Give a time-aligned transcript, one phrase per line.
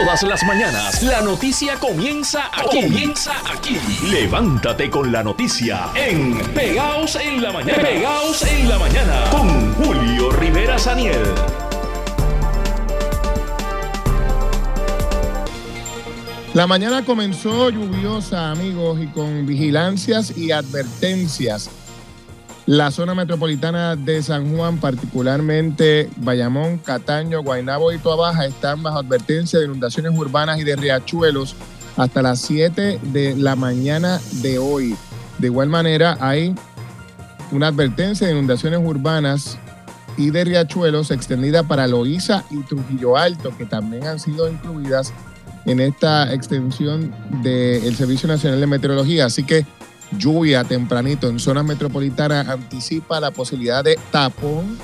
[0.00, 2.82] Todas las mañanas la noticia comienza aquí.
[2.82, 3.78] Comienza aquí.
[4.10, 7.80] Levántate con la noticia en Pegaos en la mañana.
[7.80, 11.22] Pegaos en la mañana con Julio Rivera Saniel.
[16.54, 21.70] La mañana comenzó lluviosa, amigos, y con vigilancias y advertencias
[22.66, 29.58] la zona metropolitana de San Juan, particularmente Bayamón, Cataño, Guaynabo y Tuabaja, están bajo advertencia
[29.58, 31.54] de inundaciones urbanas y de riachuelos
[31.96, 34.96] hasta las 7 de la mañana de hoy.
[35.38, 36.54] De igual manera, hay
[37.52, 39.58] una advertencia de inundaciones urbanas
[40.16, 45.12] y de riachuelos extendida para Loíza y Trujillo Alto, que también han sido incluidas
[45.66, 49.26] en esta extensión del Servicio Nacional de Meteorología.
[49.26, 49.66] Así que
[50.12, 54.78] lluvia tempranito en zonas metropolitanas anticipa la posibilidad de tapón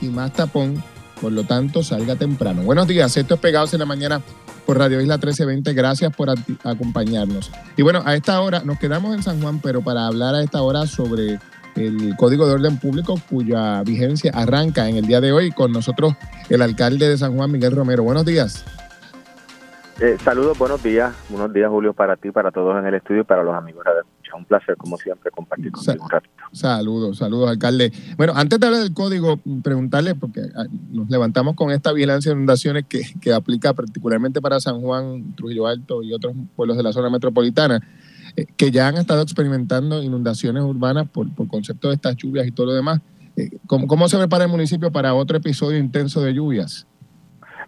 [0.00, 0.82] y más tapón,
[1.20, 2.62] por lo tanto salga temprano.
[2.62, 4.20] Buenos días, esto es Pegados en la Mañana
[4.66, 6.28] por Radio Isla 1320, gracias por
[6.64, 7.52] acompañarnos.
[7.76, 10.60] Y bueno, a esta hora nos quedamos en San Juan, pero para hablar a esta
[10.62, 11.38] hora sobre
[11.76, 16.14] el Código de Orden Público cuya vigencia arranca en el día de hoy con nosotros
[16.48, 18.02] el alcalde de San Juan, Miguel Romero.
[18.02, 18.64] Buenos días.
[20.00, 21.14] Eh, saludos, buenos días.
[21.30, 23.92] Buenos días, Julio, para ti, para todos en el estudio y para los amigos de
[24.34, 26.34] un placer, como siempre, compartir contigo un ratito.
[26.52, 27.92] Saludos, saludos, alcalde.
[28.16, 32.36] Bueno, antes de hablar del código, preguntarle, porque ah, nos levantamos con esta vigilancia de
[32.36, 36.92] inundaciones que, que aplica particularmente para San Juan, Trujillo Alto y otros pueblos de la
[36.92, 37.80] zona metropolitana,
[38.36, 42.52] eh, que ya han estado experimentando inundaciones urbanas por, por concepto de estas lluvias y
[42.52, 43.00] todo lo demás.
[43.36, 46.86] Eh, ¿cómo, ¿Cómo se prepara el municipio para otro episodio intenso de lluvias?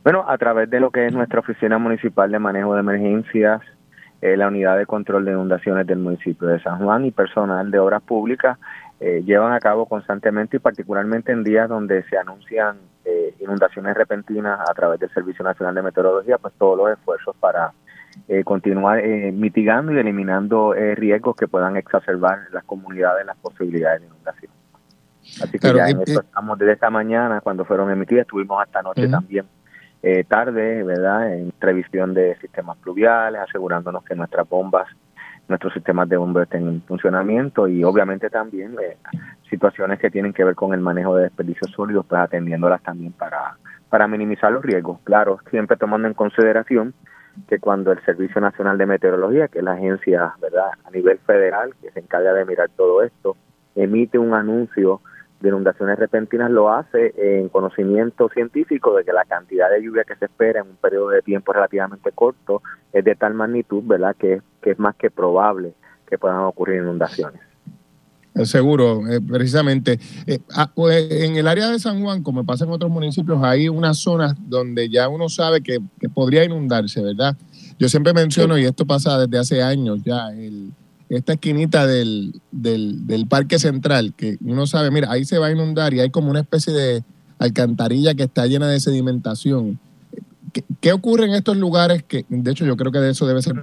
[0.04, 3.60] Bueno, a través de lo que es nuestra Oficina Municipal de Manejo de Emergencias,
[4.20, 7.78] eh, la unidad de control de inundaciones del municipio de San Juan y personal de
[7.78, 8.58] obras públicas
[8.98, 14.58] eh, llevan a cabo constantemente y particularmente en días donde se anuncian eh, inundaciones repentinas
[14.68, 17.72] a través del Servicio Nacional de Meteorología, pues todos los esfuerzos para
[18.44, 19.00] continuar
[19.32, 24.50] mitigando y eliminando riesgos que puedan exacerbar en las comunidades las posibilidades de inundación.
[25.40, 29.06] Así que ya en esto estamos desde esta mañana, cuando fueron emitidas, estuvimos hasta noche
[29.06, 29.46] también
[30.02, 31.32] eh, tarde, ¿verdad?
[31.34, 34.86] En revisión de sistemas pluviales, asegurándonos que nuestras bombas,
[35.48, 38.96] nuestros sistemas de bombas estén en funcionamiento y obviamente también eh,
[39.48, 43.56] situaciones que tienen que ver con el manejo de desperdicios sólidos, pues atendiéndolas también para,
[43.88, 45.00] para minimizar los riesgos.
[45.04, 46.94] Claro, siempre tomando en consideración
[47.48, 51.72] que cuando el Servicio Nacional de Meteorología, que es la agencia, ¿verdad?, a nivel federal
[51.80, 53.36] que se encarga de mirar todo esto,
[53.74, 55.00] emite un anuncio
[55.40, 60.16] de inundaciones repentinas lo hace en conocimiento científico de que la cantidad de lluvia que
[60.16, 62.62] se espera en un periodo de tiempo relativamente corto
[62.92, 65.74] es de tal magnitud, ¿verdad?, que, que es más que probable
[66.08, 67.40] que puedan ocurrir inundaciones.
[68.34, 69.98] Eh, seguro, eh, precisamente.
[70.26, 73.68] Eh, ah, pues, en el área de San Juan, como pasa en otros municipios, hay
[73.68, 77.36] unas zonas donde ya uno sabe que, que podría inundarse, ¿verdad?
[77.78, 80.72] Yo siempre menciono, y esto pasa desde hace años ya, el,
[81.08, 85.94] esta esquinita del, del, Parque Central, que uno sabe, mira, ahí se va a inundar
[85.94, 87.02] y hay como una especie de
[87.38, 89.78] alcantarilla que está llena de sedimentación.
[90.80, 92.02] ¿Qué, ocurre en estos lugares?
[92.02, 93.54] que De hecho, yo creo que de eso debe ser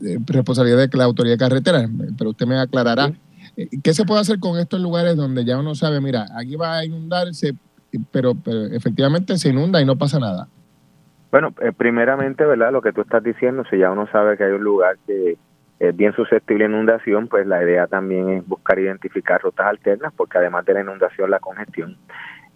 [0.00, 3.12] eh, responsabilidad de la autoridad de carretera, pero usted me aclarará.
[3.56, 6.78] Eh, ¿Qué se puede hacer con estos lugares donde ya uno sabe, mira, aquí va
[6.78, 7.54] a inundarse,
[8.10, 10.48] pero, pero efectivamente se inunda y no pasa nada?
[11.30, 12.72] Bueno, eh, primeramente, ¿verdad?
[12.72, 15.36] Lo que tú estás diciendo, si ya uno sabe que hay un lugar que
[15.80, 20.38] es bien susceptible a inundación, pues la idea también es buscar identificar rutas alternas, porque
[20.38, 21.96] además de la inundación, la congestión.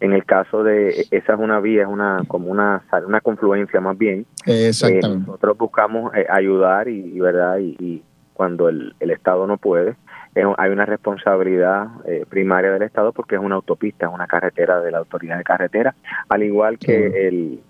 [0.00, 3.97] En el caso de esa es una vía, es una como una una confluencia más
[3.97, 4.27] bien.
[4.47, 5.06] Exactamente.
[5.06, 8.03] Eh, nosotros buscamos eh, ayudar y, verdad y,
[8.33, 9.94] cuando el, el, Estado no puede,
[10.34, 14.91] hay una responsabilidad eh, primaria del Estado porque es una autopista, es una carretera de
[14.91, 15.94] la autoridad de carretera,
[16.28, 17.60] al igual que el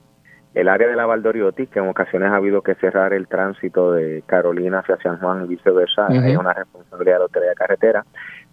[0.54, 4.22] el área de la Valdoriotti, que en ocasiones ha habido que cerrar el tránsito de
[4.26, 8.04] Carolina hacia San Juan y viceversa, es una responsabilidad de la autoridad de carretera.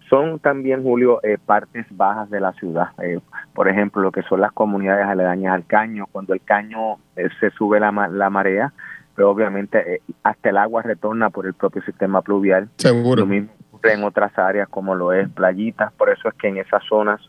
[0.08, 2.88] Son también, Julio, eh, partes bajas de la ciudad.
[3.00, 3.20] Eh,
[3.54, 6.06] por ejemplo, lo que son las comunidades aledañas al caño.
[6.10, 8.72] Cuando el caño eh, se sube la, la marea,
[9.14, 12.68] pero pues obviamente hasta el agua retorna por el propio sistema pluvial.
[12.76, 13.20] Seguro.
[13.20, 15.92] Lo mismo ocurre en otras áreas como lo es playitas.
[15.92, 17.20] Por eso es que en esas zonas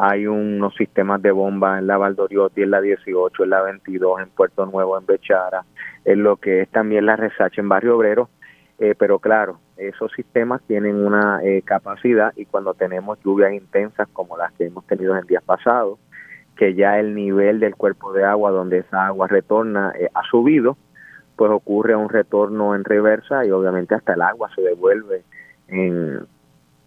[0.00, 4.28] hay unos sistemas de bomba en la Valdoriotti, en la 18, en la 22, en
[4.28, 5.64] Puerto Nuevo, en Bechara,
[6.04, 8.28] en lo que es también la Resacha en Barrio Obrero,
[8.78, 14.36] eh, pero claro, esos sistemas tienen una eh, capacidad y cuando tenemos lluvias intensas como
[14.36, 15.98] las que hemos tenido en días pasados,
[16.56, 20.76] que ya el nivel del cuerpo de agua donde esa agua retorna eh, ha subido,
[21.34, 25.24] pues ocurre un retorno en reversa y obviamente hasta el agua se devuelve
[25.66, 26.20] en,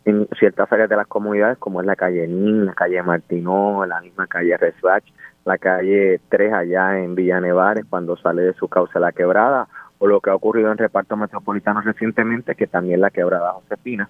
[0.05, 4.01] en ciertas áreas de las comunidades, como es la calle Nin, la calle Martinó, la
[4.01, 5.03] misma calle Resbach,
[5.45, 9.67] la calle 3 allá en Villa Nevares cuando sale de su causa la quebrada,
[9.99, 14.09] o lo que ha ocurrido en reparto metropolitano recientemente, que también la quebrada Josefina,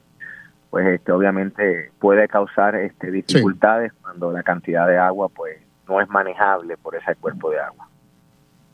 [0.70, 6.10] pues este obviamente puede causar este dificultades cuando la cantidad de agua pues no es
[6.10, 7.91] manejable por ese cuerpo de agua.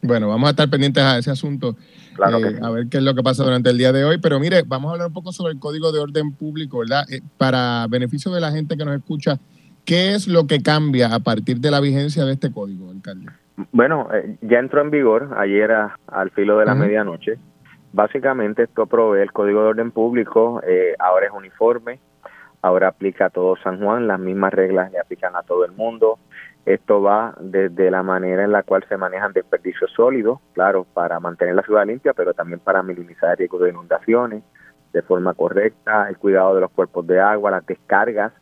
[0.02, 1.76] Bueno, vamos a estar pendientes a ese asunto,
[2.16, 4.20] claro eh, a ver qué es lo que pasa durante el día de hoy.
[4.20, 7.04] Pero mire, vamos a hablar un poco sobre el Código de Orden Público, ¿verdad?
[7.12, 9.40] Eh, para beneficio de la gente que nos escucha,
[9.86, 13.32] ¿qué es lo que cambia a partir de la vigencia de este código, alcalde?
[13.72, 17.40] Bueno, eh, ya entró en vigor ayer al filo de la medianoche.
[17.92, 20.62] Básicamente esto provee el Código de Orden Público,
[21.00, 22.00] ahora es uniforme,
[22.62, 26.20] ahora aplica a todo San Juan, las mismas reglas le aplican a todo el mundo
[26.68, 31.56] esto va desde la manera en la cual se manejan desperdicios sólidos, claro, para mantener
[31.56, 34.44] la ciudad limpia, pero también para minimizar el riesgo de inundaciones
[34.92, 38.34] de forma correcta, el cuidado de los cuerpos de agua, las descargas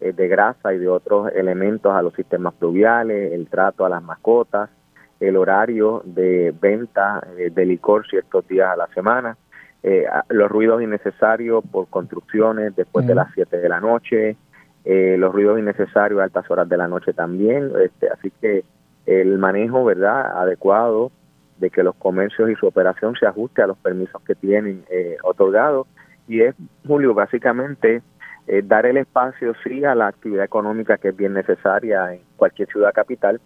[0.00, 4.02] eh, de grasa y de otros elementos a los sistemas pluviales, el trato a las
[4.02, 4.70] mascotas,
[5.18, 9.36] el horario de venta eh, de licor ciertos días a la semana,
[9.82, 14.36] eh, los ruidos innecesarios por construcciones después de las 7 de la noche,
[14.84, 18.64] eh, los ruidos innecesarios a altas horas de la noche también, este, así que
[19.06, 21.10] el manejo verdad adecuado
[21.58, 25.16] de que los comercios y su operación se ajuste a los permisos que tienen eh,
[25.22, 25.86] otorgados
[26.26, 26.54] y es
[26.86, 28.02] Julio básicamente
[28.46, 32.68] eh, dar el espacio sí a la actividad económica que es bien necesaria en cualquier
[32.68, 33.40] ciudad capital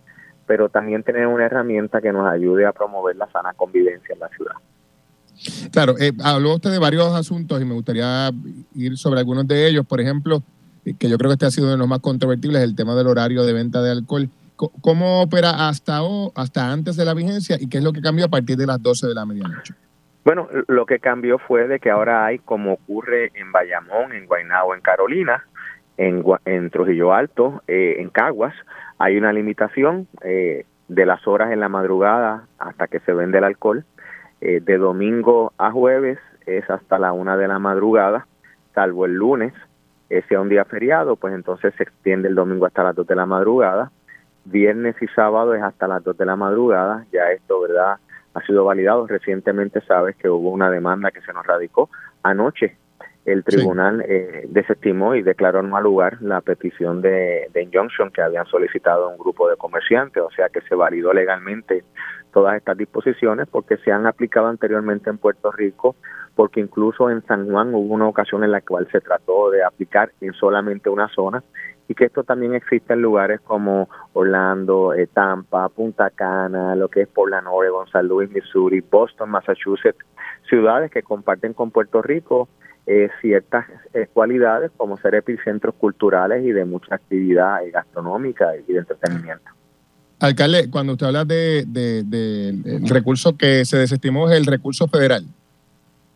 [0.47, 4.29] pero también tener una herramienta que nos ayude a promover la sana convivencia en la
[4.29, 4.55] ciudad.
[5.73, 5.95] Claro,
[6.25, 8.31] habló usted de varios asuntos y me gustaría
[8.75, 9.85] ir sobre algunos de ellos.
[9.85, 10.41] Por ejemplo,
[10.95, 13.45] que yo creo que este ha sido de los más controvertibles, el tema del horario
[13.45, 14.29] de venta de alcohol.
[14.57, 16.01] ¿Cómo opera hasta,
[16.35, 18.83] hasta antes de la vigencia y qué es lo que cambió a partir de las
[18.83, 19.75] 12 de la medianoche?
[20.25, 24.75] Bueno, lo que cambió fue de que ahora hay, como ocurre en Bayamón, en Guaynabo,
[24.75, 25.45] en Carolina,
[25.99, 28.55] en, en Trujillo Alto, eh, en Caguas,
[28.99, 33.45] hay una limitación eh, de las horas en la madrugada hasta que se vende el
[33.45, 33.85] alcohol.
[34.41, 38.27] Eh, de domingo a jueves es hasta la una de la madrugada,
[38.75, 39.53] salvo el lunes,
[40.29, 43.27] sea un día feriado, pues entonces se extiende el domingo hasta las 2 de la
[43.27, 43.91] madrugada.
[44.45, 47.05] Viernes y sábado es hasta las 2 de la madrugada.
[47.13, 47.97] Ya esto, ¿verdad?
[48.35, 49.07] Ha sido validado.
[49.07, 51.91] Recientemente sabes que hubo una demanda que se nos radicó
[52.23, 52.77] anoche.
[53.25, 58.23] El tribunal eh, desestimó y declaró en mal lugar la petición de, de injunction que
[58.23, 61.83] habían solicitado un grupo de comerciantes, o sea que se validó legalmente
[62.37, 65.97] todas estas disposiciones porque se han aplicado anteriormente en Puerto Rico
[66.35, 70.13] porque incluso en San Juan hubo una ocasión en la cual se trató de aplicar
[70.21, 71.43] en solamente una zona
[71.89, 77.01] y que esto también existe en lugares como Orlando, eh, Tampa, Punta Cana, lo que
[77.01, 80.05] es Portland, Oregon, San Luis, Missouri, Boston, Massachusetts,
[80.47, 82.51] ciudades que comparten con Puerto Rico
[82.87, 88.81] eh, ciertas eh, cualidades como ser epicentros culturales y de mucha actividad gastronómica y de
[88.81, 89.57] entretenimiento.
[90.21, 95.25] Alcalde, cuando usted habla de, del recurso que se desestimó, es el recurso federal.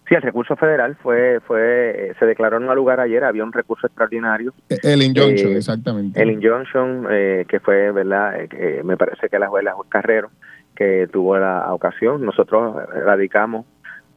[0.08, 3.52] Sí, el recurso federal fue, fue, eh, se declaró en un lugar ayer, había un
[3.52, 4.52] recurso extraordinario.
[4.68, 6.20] El injunction, eh, exactamente.
[6.20, 8.48] El injunction, eh, que fue, ¿verdad?
[8.48, 10.30] que me parece que la juez, la juez Carrero,
[10.74, 12.24] que tuvo la ocasión.
[12.24, 13.66] Nosotros radicamos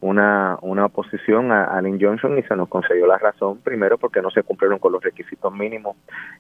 [0.04, 4.44] una, una oposición al injunction y se nos concedió la razón, primero porque no se
[4.44, 5.96] cumplieron con los requisitos mínimos,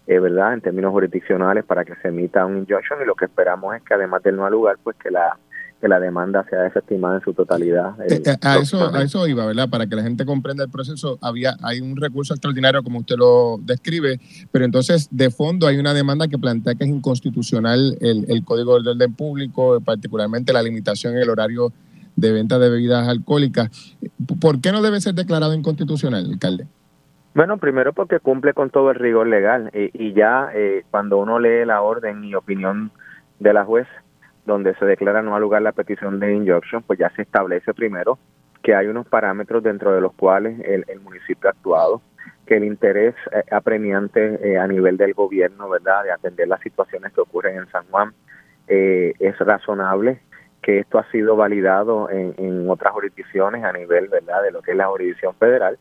[0.06, 0.54] ¿verdad?
[0.54, 3.94] En términos jurisdiccionales para que se emita un injunction y lo que esperamos es que
[3.94, 5.38] además del no lugar, pues que la
[5.80, 8.00] que la demanda sea desestimada en su totalidad.
[8.10, 9.68] Eh, eh, a, eso, a eso iba, ¿verdad?
[9.70, 13.58] Para que la gente comprenda el proceso, había hay un recurso extraordinario como usted lo
[13.62, 14.18] describe,
[14.50, 18.76] pero entonces de fondo hay una demanda que plantea que es inconstitucional el, el Código
[18.76, 21.74] del Orden Público, particularmente la limitación en el horario
[22.16, 23.70] de venta de bebidas alcohólicas.
[24.42, 26.68] ¿Por qué no debe ser declarado inconstitucional, alcalde?
[27.36, 31.40] Bueno, primero porque cumple con todo el rigor legal y, y ya eh, cuando uno
[31.40, 32.92] lee la orden y opinión
[33.40, 33.88] de la juez,
[34.46, 38.20] donde se declara no al lugar la petición de injunction, pues ya se establece primero
[38.64, 42.02] que hay unos parámetros dentro de los cuales el, municipio ha actuado,
[42.48, 47.12] que el interés eh, apremiante eh, a nivel del gobierno, ¿verdad?, de atender las situaciones
[47.12, 48.14] que ocurren en San Juan
[48.68, 50.22] eh, es razonable,
[50.64, 54.72] que esto ha sido validado en, en otras jurisdicciones a nivel, ¿verdad?, de lo que
[54.72, 55.78] es la jurisdicción federal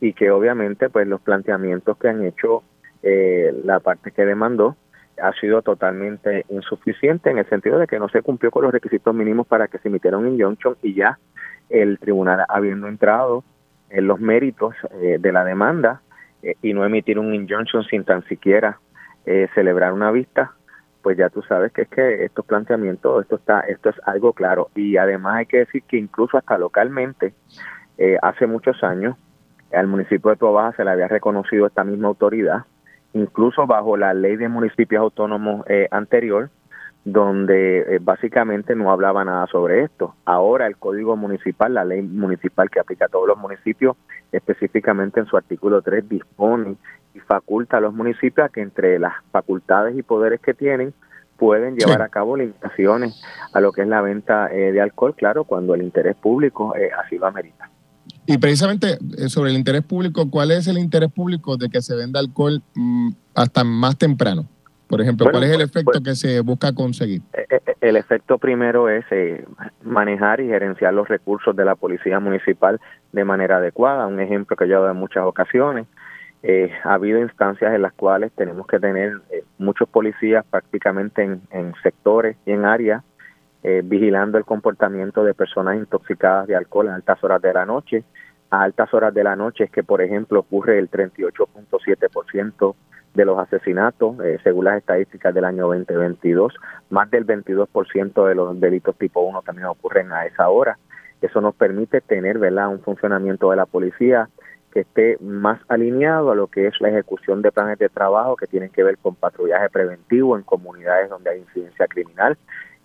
[0.00, 2.62] y que obviamente, pues los planteamientos que han hecho
[3.02, 4.76] la parte que demandó,
[5.22, 9.14] ha sido totalmente insuficiente en el sentido de que no se cumplió con los requisitos
[9.14, 11.18] mínimos para que se emitiera un injunction y ya
[11.68, 13.44] el tribunal habiendo entrado
[13.90, 16.02] en los méritos eh, de la demanda
[16.42, 18.78] eh, y no emitir un injunction sin tan siquiera
[19.24, 20.52] eh, celebrar una vista,
[21.06, 24.70] pues ya tú sabes que es que estos planteamientos, esto está, esto es algo claro
[24.74, 27.32] y además hay que decir que incluso hasta localmente
[28.22, 29.14] hace muchos años
[29.72, 32.64] al municipio de Tobaja se le había reconocido esta misma autoridad
[33.16, 36.50] incluso bajo la ley de municipios autónomos eh, anterior,
[37.04, 40.14] donde eh, básicamente no hablaba nada sobre esto.
[40.24, 43.96] Ahora el Código Municipal, la ley municipal que aplica a todos los municipios,
[44.32, 46.76] específicamente en su artículo 3, dispone
[47.16, 50.92] y faculta a los municipios a que entre las facultades y poderes que tienen
[51.38, 55.44] pueden llevar a cabo limitaciones a lo que es la venta eh, de alcohol, claro,
[55.44, 57.70] cuando el interés público eh, así lo amerita.
[58.26, 62.20] Y precisamente sobre el interés público, ¿cuál es el interés público de que se venda
[62.20, 64.46] alcohol mm, hasta más temprano?
[64.88, 67.20] Por ejemplo, ¿cuál es el pues, efecto pues, que se busca conseguir?
[67.32, 69.44] Eh, eh, el efecto primero es eh,
[69.82, 72.80] manejar y gerenciar los recursos de la policía municipal
[73.12, 74.06] de manera adecuada.
[74.06, 75.86] Un ejemplo que yo he dado en muchas ocasiones.
[76.84, 79.20] Ha habido instancias en las cuales tenemos que tener
[79.58, 83.02] muchos policías prácticamente en, en sectores y en áreas
[83.82, 88.04] vigilando el comportamiento de personas intoxicadas de alcohol a altas horas de la noche.
[88.50, 92.76] A altas horas de la noche es que, por ejemplo, ocurre el 38.7%
[93.16, 96.54] de los asesinatos, eh, según las estadísticas del año 2022.
[96.90, 100.78] Más del 22% de los delitos tipo 1 también ocurren a esa hora.
[101.20, 102.68] Eso nos permite tener ¿verdad?
[102.68, 104.28] un funcionamiento de la policía
[104.76, 108.46] que esté más alineado a lo que es la ejecución de planes de trabajo que
[108.46, 112.36] tienen que ver con patrullaje preventivo en comunidades donde hay incidencia criminal,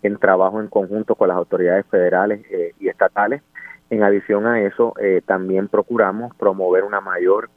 [0.02, 3.42] en trabajo en conjunto con las autoridades federales eh, y estatales.
[3.90, 7.50] En adición a eso, eh, también procuramos promover una mayor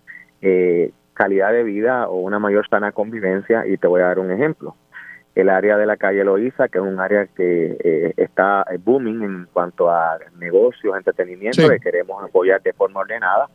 [0.43, 4.33] eh, calidad de vida o una mayor sana convivencia y te voy a dar un
[4.33, 4.75] ejemplo.
[5.37, 9.49] El área de la calle Loíza, que es un área que eh, está booming en
[9.53, 13.49] cuanto a negocios, entretenimiento, que queremos apoyar de forma ordenada.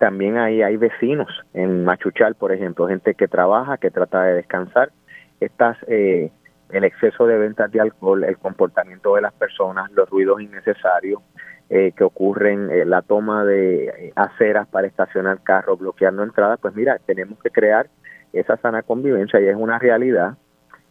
[0.00, 4.92] También ahí hay vecinos en Machuchal, por ejemplo, gente que trabaja, que trata de descansar.
[5.40, 6.32] Estas, eh,
[6.70, 11.20] el exceso de ventas de alcohol, el comportamiento de las personas, los ruidos innecesarios,
[11.68, 16.74] eh, que ocurren, eh, la toma de eh, aceras para estacionar carros, bloqueando entradas, pues
[16.74, 17.90] mira, tenemos que crear
[18.32, 20.38] esa sana convivencia y es una realidad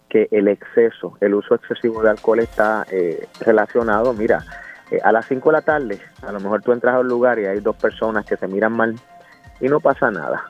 [0.08, 2.86] que el exceso, el uso excesivo de alcohol está
[3.42, 4.44] relacionado, mira,
[5.04, 7.46] a las 5 de la tarde, a lo mejor tú entras a un lugar y
[7.46, 8.96] hay dos personas que se miran mal
[9.60, 10.46] y no pasa nada.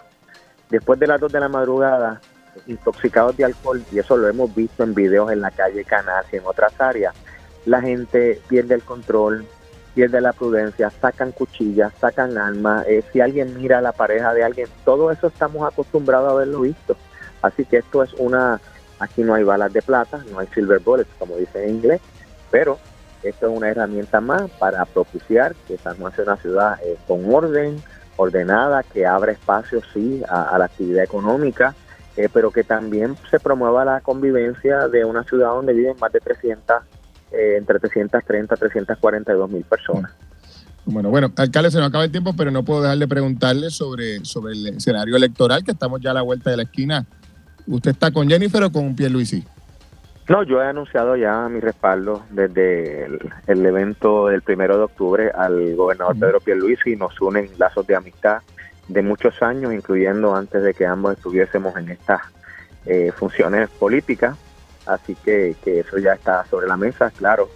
[0.69, 2.21] Después de las 2 de la madrugada,
[2.67, 6.37] intoxicados de alcohol, y eso lo hemos visto en videos en la calle Canal y
[6.37, 7.13] en otras áreas,
[7.65, 9.45] la gente pierde el control,
[9.93, 14.43] pierde la prudencia, sacan cuchillas, sacan armas, eh, si alguien mira a la pareja de
[14.43, 16.95] alguien, todo eso estamos acostumbrados a haberlo visto.
[17.41, 18.59] Así que esto es una,
[18.99, 22.01] aquí no hay balas de plata, no hay silver bullets, como dice en inglés,
[22.51, 22.77] pero
[23.23, 27.33] esto es una herramienta más para propiciar que San Juan sea una ciudad eh, con
[27.33, 27.81] orden,
[28.15, 31.75] ordenada, que abra espacio, sí, a, la actividad económica,
[32.17, 36.19] eh, pero que también se promueva la convivencia de una ciudad donde viven más de
[36.19, 36.77] 300
[37.31, 40.11] eh, entre 330 y 342 mil personas.
[40.85, 44.25] Bueno, bueno, alcalde, se nos acaba el tiempo, pero no puedo dejar de preguntarle sobre,
[44.25, 47.05] sobre el escenario electoral, que estamos ya a la vuelta de la esquina.
[47.67, 49.45] ¿Usted está con Jennifer o con Pierluisi?
[50.29, 53.05] No, yo he anunciado ya mi respaldo desde
[53.47, 56.91] el, evento del primero de octubre al gobernador Pedro Pierluisi.
[56.91, 58.43] Y nos unen lazos de amistad
[58.87, 62.21] de muchos años, incluyendo antes de que ambos estuviésemos en estas
[62.85, 64.37] eh, funciones políticas.
[64.85, 67.49] Así que, que eso ya está sobre la mesa, claro.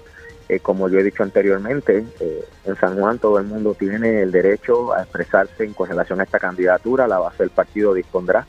[0.50, 4.32] Eh, como yo he dicho anteriormente, eh, en San Juan todo el mundo tiene el
[4.32, 8.48] derecho a expresarse en relación a esta candidatura, la base del partido dispondrá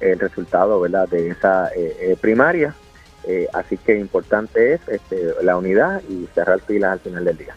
[0.00, 1.08] el resultado ¿verdad?
[1.08, 1.70] de esa
[3.26, 7.56] eh, así que importante es este, la unidad y cerrar filas al final del día.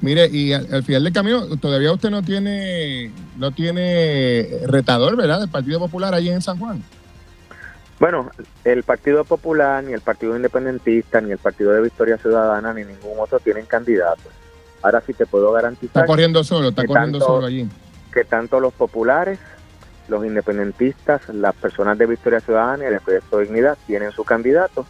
[0.00, 5.48] Mire, y al, final del camino, todavía usted no tiene, no tiene retador, ¿verdad?, del
[5.48, 6.82] Partido Popular allí en San Juan.
[7.98, 8.30] Bueno,
[8.64, 13.18] el Partido Popular, ni el Partido Independentista, ni el Partido de Victoria Ciudadana, ni ningún
[13.18, 14.32] otro tienen candidatos.
[14.82, 16.02] Ahora sí te puedo garantizar.
[16.02, 17.68] Está corriendo solo, está corriendo solo allí.
[18.12, 19.40] Que tanto los populares,
[20.08, 24.86] los independentistas, las personas de Victoria Ciudadana y el Proyecto Dignidad tienen su candidato.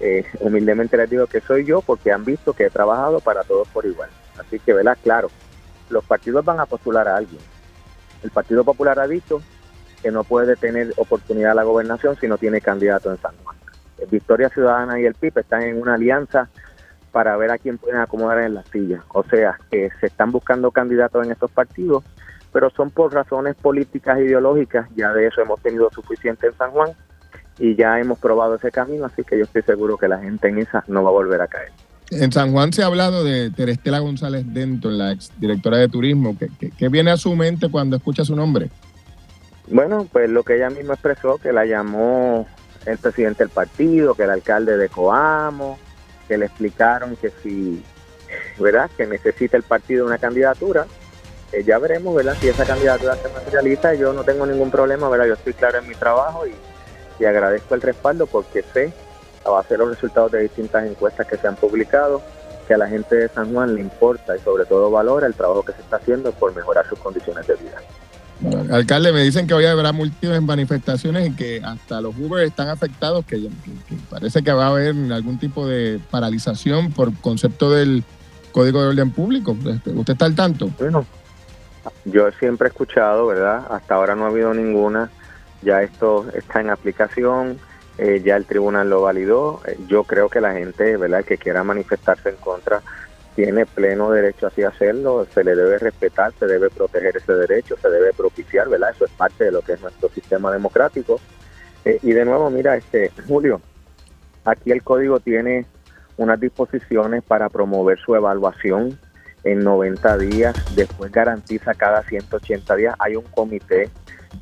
[0.00, 3.68] Eh, humildemente les digo que soy yo porque han visto que he trabajado para todos
[3.68, 4.10] por igual.
[4.38, 4.96] Así que, ¿verdad?
[5.02, 5.30] Claro,
[5.90, 7.40] los partidos van a postular a alguien.
[8.22, 9.42] El Partido Popular ha dicho
[10.02, 13.56] que no puede tener oportunidad a la gobernación si no tiene candidato en San Juan.
[13.98, 16.48] Eh, Victoria Ciudadana y el PIB están en una alianza
[17.12, 19.02] para ver a quién pueden acomodar en las sillas.
[19.08, 22.02] O sea, que se están buscando candidatos en estos partidos,
[22.54, 24.88] pero son por razones políticas e ideológicas.
[24.94, 26.92] Ya de eso hemos tenido suficiente en San Juan
[27.58, 30.58] y ya hemos probado ese camino, así que yo estoy seguro que la gente en
[30.58, 31.72] esa no va a volver a caer.
[32.12, 36.36] En San Juan se ha hablado de Terestela González Dento, la ex directora de turismo.
[36.38, 38.70] qué viene a su mente cuando escucha su nombre?
[39.66, 42.46] Bueno, pues lo que ella misma expresó, que la llamó
[42.86, 45.76] el presidente del partido, que el alcalde de Coamo,
[46.28, 47.82] que le explicaron que si,
[48.60, 50.86] ¿verdad?, que necesita el partido una candidatura.
[51.54, 53.94] Eh, ya veremos, ¿verdad?, si esa candidatura se materializa.
[53.94, 55.26] Yo no tengo ningún problema, ¿verdad?
[55.26, 56.54] Yo estoy claro en mi trabajo y,
[57.22, 58.92] y agradezco el respaldo porque sé
[59.44, 62.22] a base de los resultados de distintas encuestas que se han publicado,
[62.66, 65.64] que a la gente de San Juan le importa y sobre todo valora el trabajo
[65.64, 68.74] que se está haciendo por mejorar sus condiciones de vida.
[68.74, 73.24] alcalde, me dicen que hoy habrá múltiples manifestaciones y que hasta los Uber están afectados,
[73.26, 73.48] que,
[74.08, 78.02] parece que va a haber algún tipo de paralización por concepto del
[78.50, 79.56] Código de Orden Público.
[79.66, 80.70] Este, ¿Usted está al tanto?
[80.78, 81.04] Bueno,
[82.04, 83.66] yo siempre he escuchado, ¿verdad?
[83.70, 85.10] Hasta ahora no ha habido ninguna.
[85.62, 87.58] Ya esto está en aplicación
[87.98, 89.60] eh, ya el tribunal lo validó.
[89.66, 92.82] Eh, yo creo que la gente, ¿verdad?, que quiera manifestarse en contra
[93.36, 97.90] tiene pleno derecho así hacerlo, se le debe respetar, se debe proteger ese derecho, se
[97.90, 98.90] debe propiciar, ¿verdad?
[98.94, 101.20] Eso es parte de lo que es nuestro sistema democrático.
[101.84, 103.60] Eh, y de nuevo, mira, este Julio,
[104.44, 105.66] aquí el código tiene
[106.16, 109.00] unas disposiciones para promover su evaluación
[109.44, 113.90] en 90 días, después garantiza cada 180 días, hay un comité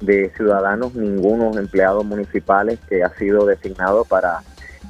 [0.01, 4.41] de ciudadanos, ningunos empleados municipales que ha sido designado para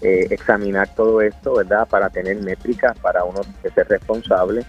[0.00, 1.88] eh, examinar todo esto, ¿verdad?
[1.88, 3.40] Para tener métricas, para uno
[3.74, 4.64] ser responsable.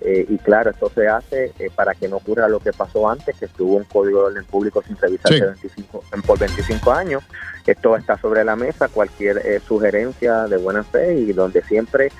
[0.00, 3.36] Eh, y claro, esto se hace eh, para que no ocurra lo que pasó antes,
[3.36, 7.24] que estuvo un código de orden público sin revisarse 25, por 25 años.
[7.66, 12.12] Esto está sobre la mesa, cualquier sugerencia de buena fe y donde siempre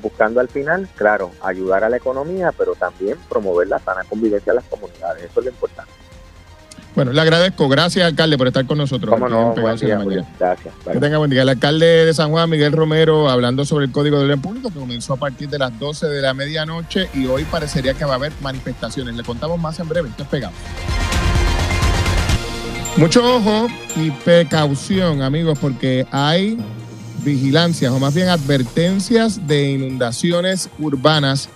[0.00, 4.60] buscando al final, claro, ayudar a la economía, pero también promover la sana convivencia de
[4.60, 5.24] las comunidades.
[5.24, 5.97] Eso es lo importante.
[6.98, 7.68] Bueno, le agradezco.
[7.68, 9.14] Gracias, alcalde, por estar con nosotros.
[9.14, 9.54] ¿Cómo no?
[9.54, 10.02] Gracias.
[10.84, 11.42] Que tenga buen día.
[11.42, 14.80] El alcalde de San Juan, Miguel Romero, hablando sobre el Código de Orden Público, que
[14.80, 18.16] comenzó a partir de las 12 de la medianoche y hoy parecería que va a
[18.16, 19.14] haber manifestaciones.
[19.14, 20.08] Le contamos más en breve.
[20.08, 20.52] Esto es pegado.
[22.96, 26.58] Mucho ojo y precaución, amigos, porque hay
[27.22, 31.48] vigilancias o más bien advertencias de inundaciones urbanas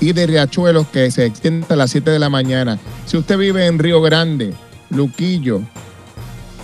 [0.00, 2.80] y de riachuelos que se extienden a las 7 de la mañana.
[3.06, 4.54] Si usted vive en Río Grande,
[4.90, 5.62] Luquillo,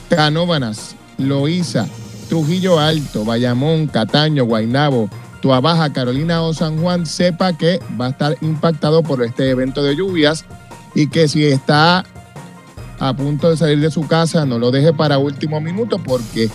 [0.09, 1.87] Canóbanas, Loíza,
[2.29, 5.09] Trujillo Alto, Bayamón, Cataño, Guaynabo,
[5.41, 9.95] Tuabaja, Carolina o San Juan, sepa que va a estar impactado por este evento de
[9.95, 10.45] lluvias
[10.95, 12.05] y que si está
[12.99, 16.49] a punto de salir de su casa, no lo deje para último minuto porque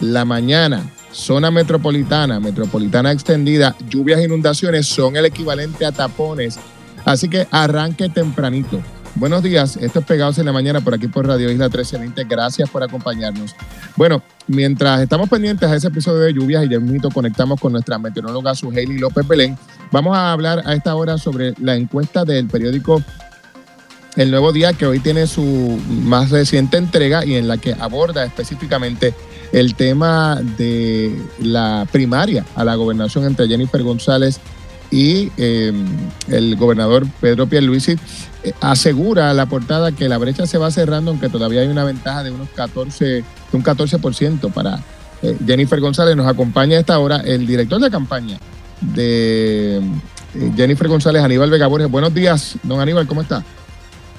[0.00, 6.58] la mañana, zona metropolitana, metropolitana extendida, lluvias e inundaciones son el equivalente a tapones.
[7.04, 8.80] Así que arranque tempranito.
[9.18, 12.24] Buenos días, esto es Pegados en la Mañana por aquí por Radio Isla 1320.
[12.24, 13.56] Gracias por acompañarnos.
[13.96, 17.98] Bueno, mientras estamos pendientes a ese episodio de lluvias y de mito conectamos con nuestra
[17.98, 19.56] meteoróloga Suheili López Belén,
[19.90, 23.02] vamos a hablar a esta hora sobre la encuesta del periódico
[24.16, 28.22] El Nuevo Día, que hoy tiene su más reciente entrega y en la que aborda
[28.22, 29.14] específicamente
[29.50, 34.40] el tema de la primaria a la gobernación entre Jennifer González
[34.90, 35.72] y eh,
[36.28, 37.96] el gobernador Pedro Pierluisi
[38.60, 42.30] asegura la portada que la brecha se va cerrando, aunque todavía hay una ventaja de
[42.30, 44.78] unos 14, de un 14% para
[45.22, 46.16] eh, Jennifer González.
[46.16, 48.38] Nos acompaña a esta hora el director de campaña
[48.80, 49.80] de
[50.56, 51.90] Jennifer González, Aníbal Vega Borges.
[51.90, 53.42] Buenos días, don Aníbal, ¿cómo está?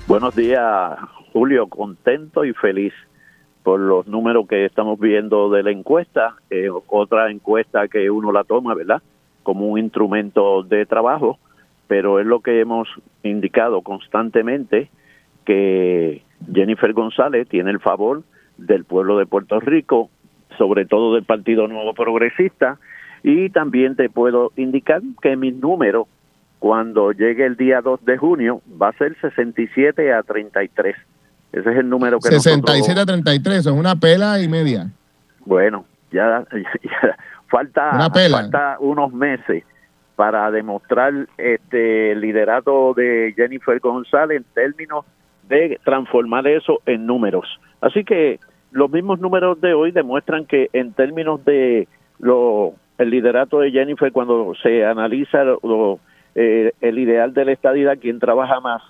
[0.07, 0.97] Buenos días,
[1.33, 2.93] Julio, contento y feliz
[3.63, 6.35] por los números que estamos viendo de la encuesta,
[6.87, 9.01] otra encuesta que uno la toma, ¿verdad?
[9.47, 11.39] como un instrumento de trabajo,
[11.87, 12.87] pero es lo que hemos
[13.23, 14.89] indicado constantemente
[15.45, 16.23] que
[16.53, 18.23] Jennifer González tiene el favor
[18.57, 20.09] del pueblo de Puerto Rico,
[20.57, 22.77] sobre todo del Partido Nuevo Progresista,
[23.23, 26.07] y también te puedo indicar que mi número
[26.59, 30.95] cuando llegue el día 2 de junio va a ser 67 a 33.
[31.53, 34.89] Ese es el número que 67 a 33, es una pela y media.
[35.45, 36.45] Bueno, ya,
[36.83, 37.17] ya
[37.49, 39.63] Falta, falta unos meses
[40.17, 45.05] para demostrar este liderato de Jennifer González en términos
[45.47, 47.45] de transformar eso en números.
[47.81, 48.39] Así que
[48.71, 54.11] los mismos números de hoy demuestran que en términos de lo, el liderato de Jennifer,
[54.11, 55.99] cuando se analiza lo,
[56.33, 58.81] eh, el ideal de la estadidad, quien trabaja más,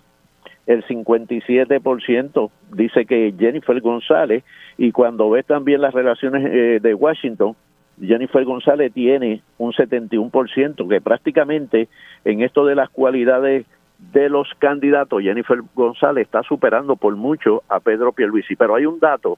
[0.65, 4.45] el 57% dice que Jennifer González,
[4.77, 7.53] y cuando ves también las relaciones eh, de Washington,
[8.01, 11.87] Jennifer González tiene un 71%, que prácticamente
[12.25, 13.65] en esto de las cualidades
[13.97, 18.55] de los candidatos, Jennifer González está superando por mucho a Pedro Pierluisi.
[18.55, 19.37] Pero hay un dato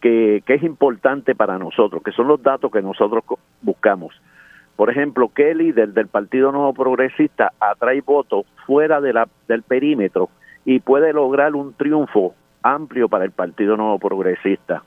[0.00, 3.24] que, que es importante para nosotros, que son los datos que nosotros
[3.62, 4.14] buscamos.
[4.76, 10.28] Por ejemplo, ¿qué líder del Partido Nuevo Progresista atrae votos fuera de la, del perímetro
[10.64, 14.82] y puede lograr un triunfo amplio para el Partido Nuevo Progresista?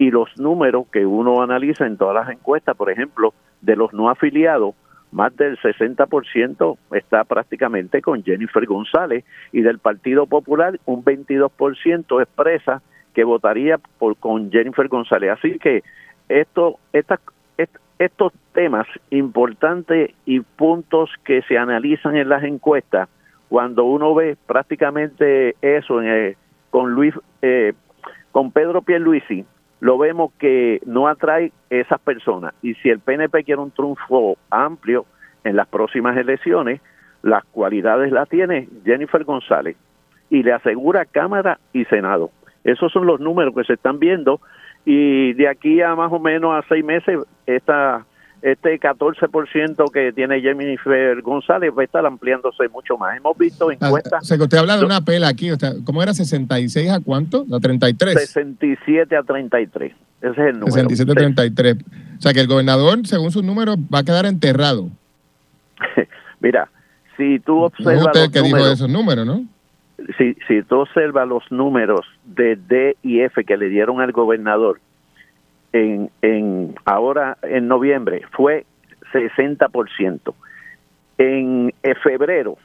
[0.00, 4.08] Y los números que uno analiza en todas las encuestas, por ejemplo, de los no
[4.08, 4.74] afiliados,
[5.12, 12.80] más del 60% está prácticamente con Jennifer González y del Partido Popular un 22% expresa
[13.12, 15.32] que votaría por con Jennifer González.
[15.32, 15.82] Así que
[16.30, 16.78] esto,
[17.98, 23.10] estos temas importantes y puntos que se analizan en las encuestas,
[23.50, 26.36] cuando uno ve prácticamente eso en
[26.70, 27.74] con Luis, eh,
[28.32, 29.44] con Pedro Pierluisi,
[29.80, 32.54] lo vemos que no atrae esas personas.
[32.62, 35.06] Y si el PNP quiere un triunfo amplio
[35.42, 36.80] en las próximas elecciones,
[37.22, 39.76] las cualidades las tiene Jennifer González
[40.28, 42.30] y le asegura Cámara y Senado.
[42.64, 44.40] Esos son los números que se están viendo
[44.84, 48.04] y de aquí a más o menos a seis meses esta
[48.42, 53.16] este 14% que tiene Jennifer González va a estar ampliándose mucho más.
[53.16, 54.22] Hemos visto ah, encuestas.
[54.22, 55.50] O sea, que usted habla de una pela aquí.
[55.84, 56.12] ¿Cómo era?
[56.12, 57.44] ¿66 a cuánto?
[57.52, 58.14] ¿A 33?
[58.14, 59.92] 67 a 33.
[60.20, 60.72] Ese es el número.
[60.72, 61.76] 67 a 33.
[62.18, 64.88] O sea, que el gobernador, según sus números, va a quedar enterrado.
[66.40, 66.68] Mira,
[67.16, 68.06] si tú observas.
[68.06, 69.44] usted que dijo esos números, ¿no?
[70.16, 74.80] Si, si tú observas los números de D y F que le dieron al gobernador,
[75.72, 78.66] en, en ahora en noviembre fue
[79.12, 80.34] 60%.
[81.18, 82.56] En, en febrero,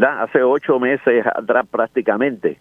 [0.00, 2.58] hace ocho meses atrás prácticamente,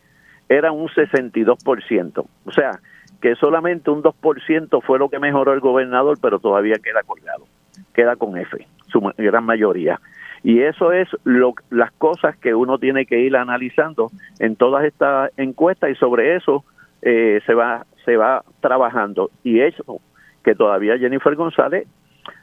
[0.47, 2.25] era un 62%.
[2.45, 2.79] O sea,
[3.21, 7.45] que solamente un 2% fue lo que mejoró el gobernador, pero todavía queda colgado,
[7.93, 9.99] queda con F, su gran mayoría.
[10.43, 14.09] Y eso es lo, las cosas que uno tiene que ir analizando
[14.39, 16.65] en todas estas encuestas y sobre eso
[17.03, 19.99] eh, se va se va trabajando y eso
[20.43, 21.87] que todavía Jennifer González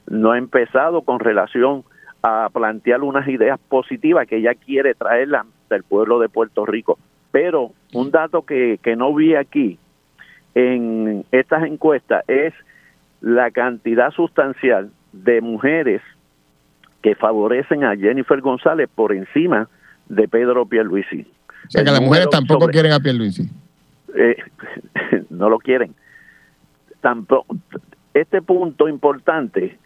[0.07, 1.85] no ha empezado con relación
[2.23, 6.99] a plantear unas ideas positivas que ella quiere traerla del pueblo de Puerto Rico.
[7.31, 9.79] Pero un dato que, que no vi aquí
[10.55, 12.55] en estas encuestas es
[13.21, 16.03] la cantidad sustancial de mujeres
[17.03, 19.68] que favorecen a Jennifer González por encima
[20.09, 21.27] de Pedro Pierluisi.
[21.66, 23.49] O sea, que las mujeres tampoco quieren a Pierluisi.
[24.14, 24.37] Eh,
[25.31, 25.94] no lo quieren.
[28.14, 29.79] Este punto importante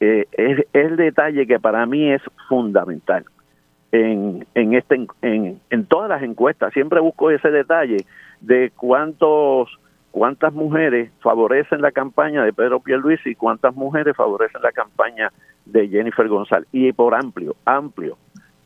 [0.00, 3.24] eh, es, el detalle que para mí es fundamental
[3.92, 6.72] en, en, este, en, en todas las encuestas.
[6.72, 8.04] Siempre busco ese detalle
[8.40, 9.68] de cuántos
[10.10, 15.30] cuántas mujeres favorecen la campaña de Pedro Pierluisi y cuántas mujeres favorecen la campaña
[15.64, 16.68] de Jennifer González.
[16.72, 18.16] Y por amplio, amplio,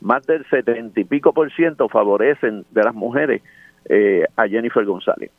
[0.01, 3.43] más del setenta y pico por ciento favorecen de las mujeres
[3.89, 5.31] eh, a Jennifer González.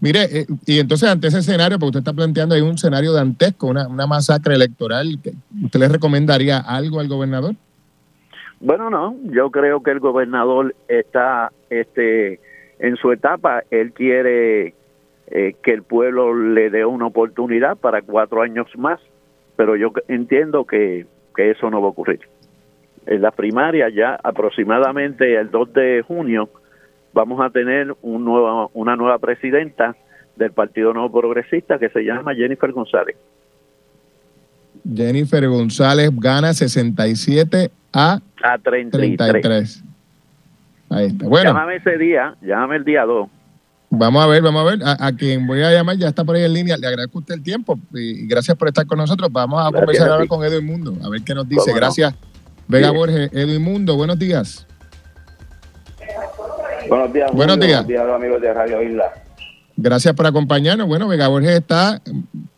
[0.00, 3.68] Mire, eh, y entonces ante ese escenario, porque usted está planteando ahí un escenario dantesco,
[3.68, 5.18] una, una masacre electoral,
[5.64, 7.54] ¿usted le recomendaría algo al gobernador?
[8.60, 12.40] Bueno, no, yo creo que el gobernador está este
[12.78, 14.74] en su etapa, él quiere
[15.28, 19.00] eh, que el pueblo le dé una oportunidad para cuatro años más,
[19.56, 22.20] pero yo entiendo que, que eso no va a ocurrir.
[23.06, 26.48] En la primaria ya aproximadamente el 2 de junio
[27.12, 29.96] vamos a tener un nuevo, una nueva presidenta
[30.36, 33.16] del Partido Nuevo Progresista que se llama Jennifer González.
[34.94, 39.84] Jennifer González gana 67 a, a 33.
[40.88, 41.28] Ahí está.
[41.28, 43.28] Bueno, llámame ese día, llámame el día 2.
[43.90, 44.78] Vamos a ver, vamos a ver.
[44.84, 46.76] A, quien voy a llamar ya está por ahí en línea.
[46.76, 49.30] Le agradezco usted el tiempo y, gracias por estar con nosotros.
[49.32, 51.72] Vamos a conversar ahora con Edwin Mundo, a ver qué nos dice.
[51.74, 52.14] Gracias,
[52.68, 53.30] Vega Borges.
[53.32, 54.66] Edwin Mundo, buenos días.
[56.90, 57.32] Buenos días.
[57.32, 57.86] Buenos días.
[58.12, 59.12] amigos de Radio Isla.
[59.76, 60.88] Gracias por acompañarnos.
[60.88, 62.00] Bueno, Vega Borges está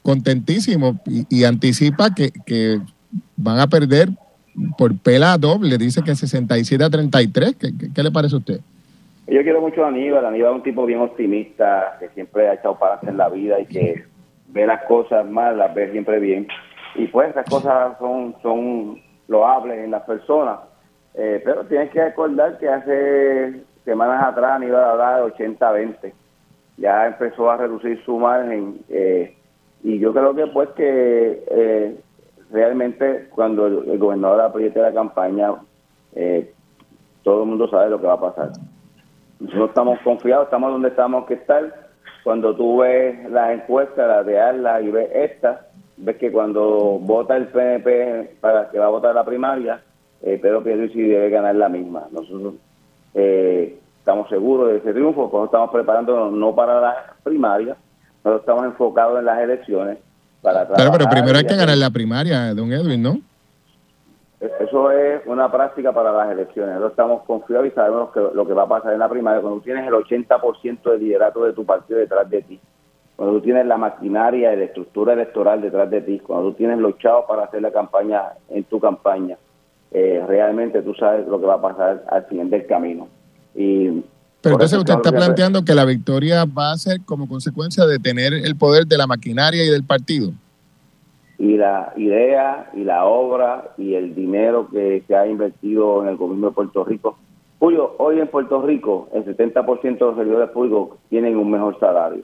[0.00, 2.80] contentísimo y, anticipa que,
[3.36, 4.08] van a perder
[4.78, 5.76] por pela doble.
[5.76, 7.56] Dice que 67 a 33.
[7.56, 8.60] ¿Qué, qué, le parece a usted?
[9.28, 10.24] Yo quiero mucho a Aníbal.
[10.24, 13.66] Aníbal es un tipo bien optimista, que siempre ha echado para en la vida y
[13.66, 14.06] que
[14.48, 16.48] ve las cosas mal, las ve siempre bien.
[16.94, 20.60] Y pues esas cosas son, son loables en las personas.
[21.14, 26.12] Eh, pero tienes que recordar que hace semanas atrás iba a hablar de 80-20.
[26.78, 29.36] Ya empezó a reducir su margen eh,
[29.82, 32.00] y yo creo que pues que eh,
[32.50, 35.54] realmente cuando el, gobernador apriete la campaña,
[36.14, 36.52] eh,
[37.22, 38.50] todo el mundo sabe lo que va a pasar.
[39.40, 41.90] Nosotros estamos confiados, estamos donde estamos que estar.
[42.22, 45.60] Cuando tú ves las encuestas, las de ALA y ves estas,
[45.96, 49.82] ves que cuando vota el PNP para que va a votar la primaria,
[50.22, 52.06] eh, Pedro Pierluisi debe ganar la misma.
[52.12, 52.54] Nosotros
[53.14, 57.76] eh, estamos seguros de ese triunfo, porque estamos preparándonos no para las primarias,
[58.22, 59.98] pero estamos enfocados en las elecciones.
[60.40, 63.18] Para pero primero hay que ganar la primaria, don Edwin, ¿no?
[64.58, 66.74] Eso es una práctica para las elecciones.
[66.74, 69.60] Nosotros estamos confiados y sabemos que lo que va a pasar en la primaria, cuando
[69.60, 72.60] tú tienes el 80% del liderato de tu partido detrás de ti,
[73.14, 76.78] cuando tú tienes la maquinaria y la estructura electoral detrás de ti, cuando tú tienes
[76.78, 79.38] los chavos para hacer la campaña en tu campaña,
[79.94, 83.08] eh, realmente tú sabes lo que va a pasar al final del camino.
[83.54, 83.88] Y
[84.40, 88.32] Pero entonces usted está planteando que la victoria va a ser como consecuencia de tener
[88.32, 90.30] el poder de la maquinaria y del partido.
[91.38, 96.16] Y la idea y la obra y el dinero que se ha invertido en el
[96.16, 97.18] gobierno de Puerto Rico.
[97.58, 102.22] Julio, hoy en Puerto Rico el 70% de los servidores públicos tienen un mejor salario.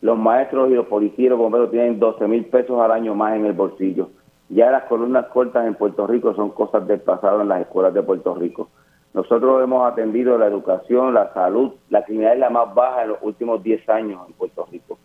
[0.00, 3.36] Los maestros y los policías y los bomberos tienen 12 mil pesos al año más
[3.36, 4.10] en el bolsillo.
[4.54, 8.04] Ya las columnas cortas en Puerto Rico son cosas del pasado en las escuelas de
[8.04, 8.68] Puerto Rico.
[9.12, 13.18] Nosotros hemos atendido la educación, la salud, la criminalidad es la más baja en los
[13.22, 14.96] últimos 10 años en Puerto Rico.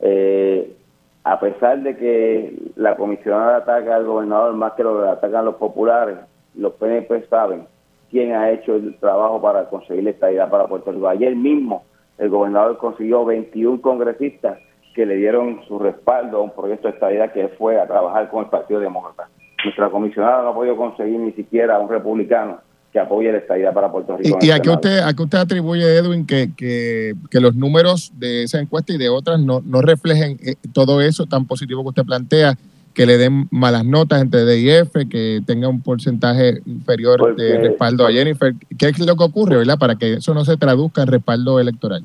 [0.00, 0.74] Eh,
[1.22, 5.56] a pesar de que la comisionada ataca al gobernador más que lo que atacan los
[5.56, 6.16] populares,
[6.54, 7.66] los PNP saben
[8.10, 11.08] quién ha hecho el trabajo para conseguir esta idea para Puerto Rico.
[11.08, 11.84] Ayer mismo
[12.16, 14.58] el gobernador consiguió 21 congresistas
[14.94, 18.44] que le dieron su respaldo a un proyecto de estabilidad que fue a trabajar con
[18.44, 19.28] el Partido Demócrata.
[19.64, 22.58] Nuestra comisionada no ha podido conseguir ni siquiera a un republicano
[22.92, 24.38] que apoye la estadía para Puerto Rico.
[24.40, 28.92] ¿Y, a, qué usted, a usted atribuye, Edwin, que, que, los números de esa encuesta
[28.92, 32.56] y de otras no, no reflejen eh, todo eso tan positivo que usted plantea?
[32.94, 37.58] que le den malas notas entre D y F, que tenga un porcentaje inferior de
[37.58, 38.54] respaldo a Jennifer.
[38.78, 39.78] ¿Qué es lo que ocurre, verdad?
[39.78, 42.04] Para que eso no se traduzca en respaldo electoral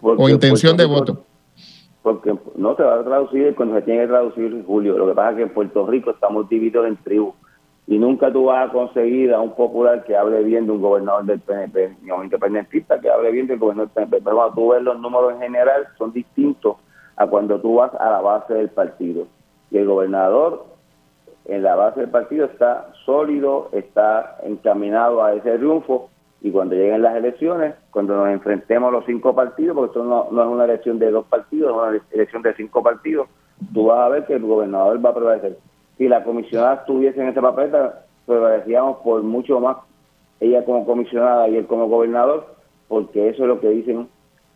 [0.00, 1.26] o intención de voto.
[2.06, 4.96] Porque no se va a traducir cuando se tiene que traducir, Julio.
[4.96, 7.34] Lo que pasa es que en Puerto Rico estamos divididos en tribus
[7.88, 11.24] y nunca tú vas a conseguir a un popular que hable bien de un gobernador
[11.24, 14.22] del PNP, ni a un independentista que hable bien del gobernador del PNP.
[14.22, 16.76] Pero cuando tú ves los números en general, son distintos
[17.16, 19.26] a cuando tú vas a la base del partido.
[19.72, 20.64] Y el gobernador
[21.46, 26.08] en la base del partido está sólido, está encaminado a ese triunfo.
[26.42, 30.28] Y cuando lleguen las elecciones, cuando nos enfrentemos a los cinco partidos, porque esto no,
[30.30, 33.28] no es una elección de dos partidos, es una elección de cinco partidos,
[33.72, 35.58] tú vas a ver que el gobernador va a prevalecer.
[35.96, 39.78] Si la comisionada estuviese en esa papeleta, decíamos por mucho más
[40.40, 42.46] ella como comisionada y él como gobernador,
[42.88, 44.08] porque eso es lo que dicen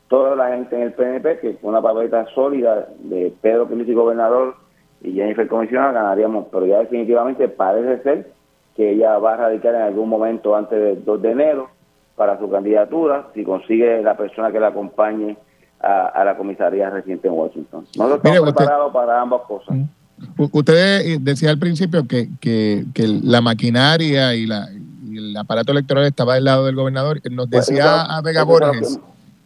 [0.09, 4.57] toda la gente en el PNP, que con una papeleta sólida de Pedro y gobernador
[5.03, 8.33] y Jennifer comisionada ganaríamos, pero ya definitivamente parece ser
[8.81, 11.69] que ella va a radicar en algún momento antes del 2 de enero
[12.16, 15.37] para su candidatura, si consigue la persona que la acompañe
[15.81, 17.85] a, la comisaría reciente en Washington.
[17.95, 19.77] Nosotros estamos preparados para ambas cosas.
[19.77, 19.85] Mm.
[20.51, 22.87] Usted eh, decía al principio que, que,
[23.23, 24.66] la maquinaria y, la,
[25.12, 27.21] el aparato electoral estaba del lado del gobernador.
[27.31, 28.99] Nos pues, decía a Vega Borges,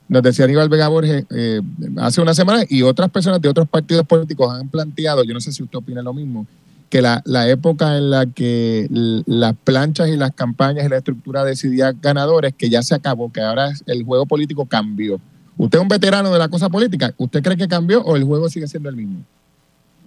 [0.07, 1.61] nos decía Aníbal Vega Borges eh,
[1.99, 5.51] hace una semana y otras personas de otros partidos políticos han planteado, yo no sé
[5.51, 6.47] si usted opina lo mismo,
[6.91, 11.45] que la, la época en la que las planchas y las campañas y la estructura
[11.45, 15.19] decidían ganadores, que ya se acabó, que ahora el juego político cambió.
[15.57, 17.13] ¿Usted es un veterano de la cosa política?
[17.17, 19.21] ¿Usted cree que cambió o el juego sigue siendo el mismo?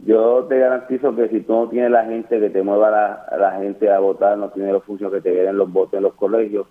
[0.06, 3.52] Yo te garantizo que si tú no tienes la gente que te mueva la, la
[3.60, 6.68] gente a votar, no tienes los funcionarios que te den los votos en los colegios,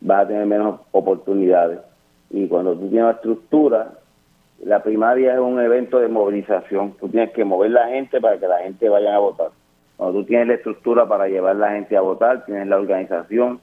[0.00, 1.80] vas a tener menos oportunidades.
[2.30, 3.92] Y cuando tú tienes la estructura,
[4.64, 6.92] la primaria es un evento de movilización.
[6.98, 9.50] Tú tienes que mover la gente para que la gente vaya a votar.
[9.96, 13.60] Cuando tú tienes la estructura para llevar la gente a votar, tienes la organización,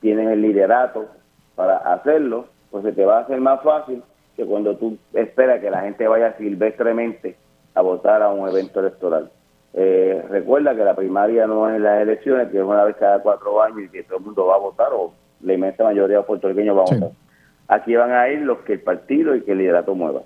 [0.00, 1.06] tienes el liderato
[1.54, 4.02] para hacerlo, pues se te va a hacer más fácil
[4.36, 7.36] que cuando tú esperas que la gente vaya silvestremente
[7.74, 9.30] a votar a un evento electoral.
[9.74, 13.20] Eh, recuerda que la primaria no es en las elecciones, que es una vez cada
[13.20, 16.22] cuatro años y que todo el mundo va a votar o la inmensa mayoría de
[16.22, 17.25] puertorriqueños va a votar.
[17.68, 20.22] Aquí van a ir los que el partido y que el liderato mueva.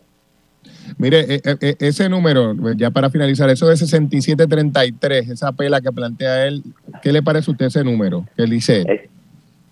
[0.99, 6.47] Mire, eh, eh, ese número, ya para finalizar, eso de 6733, esa pela que plantea
[6.47, 6.63] él,
[7.03, 8.83] ¿qué le parece a usted ese número que él dice?
[8.83, 9.09] ese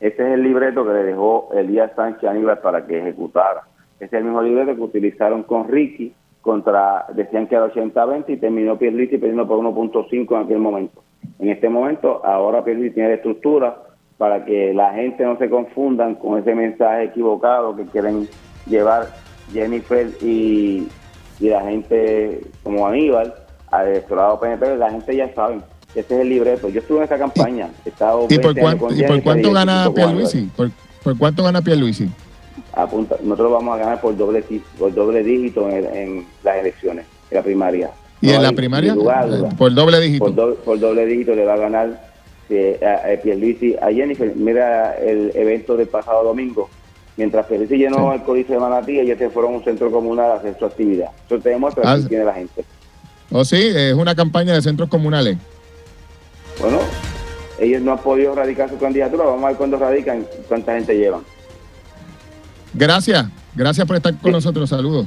[0.01, 3.63] es el libreto que le dejó Elías Sánchez Aníbal para que ejecutara.
[3.97, 8.37] Ese es el mismo libreto que utilizaron con Ricky contra, decían que era 80-20 y
[8.37, 11.03] terminó Pierluisi perdiendo por 1.5 en aquel momento.
[11.41, 13.77] En este momento, ahora Pierluisi tiene la estructura
[14.19, 18.29] para que la gente no se confundan con ese mensaje equivocado que quieren
[18.67, 19.09] llevar
[19.53, 20.89] Jennifer y,
[21.41, 23.33] la gente como Aníbal
[23.71, 25.61] al electorado PNP, la gente ya sabe
[25.95, 26.69] que ese es el libreto.
[26.69, 27.69] Yo estuve en esa campaña.
[28.29, 30.51] ¿Y, por, cuánto, ¿y por cuánto gana Pierluisi?
[30.57, 30.71] ¿Por,
[31.05, 32.11] ¿Por cuánto gana Pierluisi?
[32.73, 34.45] apunta, nosotros vamos a ganar por doble,
[34.79, 37.91] por doble dígito en, las elecciones, en la primaria.
[38.21, 38.95] ¿Y en la primaria?
[39.57, 40.57] por doble dígito.
[40.65, 42.08] Por, doble dígito le va a ganar
[42.51, 44.35] eh, a, a Pierluisi, a Jennifer.
[44.35, 46.69] Mira el evento del pasado domingo.
[47.17, 50.35] Mientras Pierluisi llenó el Coliseo de Manatí, ellos se fueron a un centro comunal a
[50.35, 51.11] hacer su actividad.
[51.27, 52.65] Eso te demuestra ah, que tiene la gente.
[53.31, 53.73] ¿Oh sí?
[53.75, 55.37] ¿Es una campaña de centros comunales?
[56.61, 56.79] Bueno,
[57.59, 59.25] ellos no han podido radicar su candidatura.
[59.25, 61.23] Vamos a ver cuándo radican, cuánta gente llevan.
[62.75, 64.69] Gracias, gracias por estar con nosotros.
[64.69, 65.07] Saludos.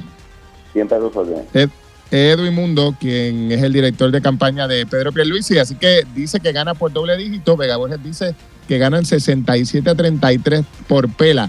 [0.72, 1.12] Siempre los
[1.52, 1.68] Ed,
[2.12, 6.52] Edwin Mundo, quien es el director de campaña de Pedro Pierluisi, así que dice que
[6.52, 7.56] gana por doble dígito.
[7.56, 8.34] Vega Borges dice
[8.68, 11.48] que ganan 67 a 33 por pela.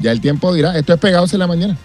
[0.00, 0.76] ya el tiempo dirá.
[0.76, 1.76] Esto es Pegados en la Mañana.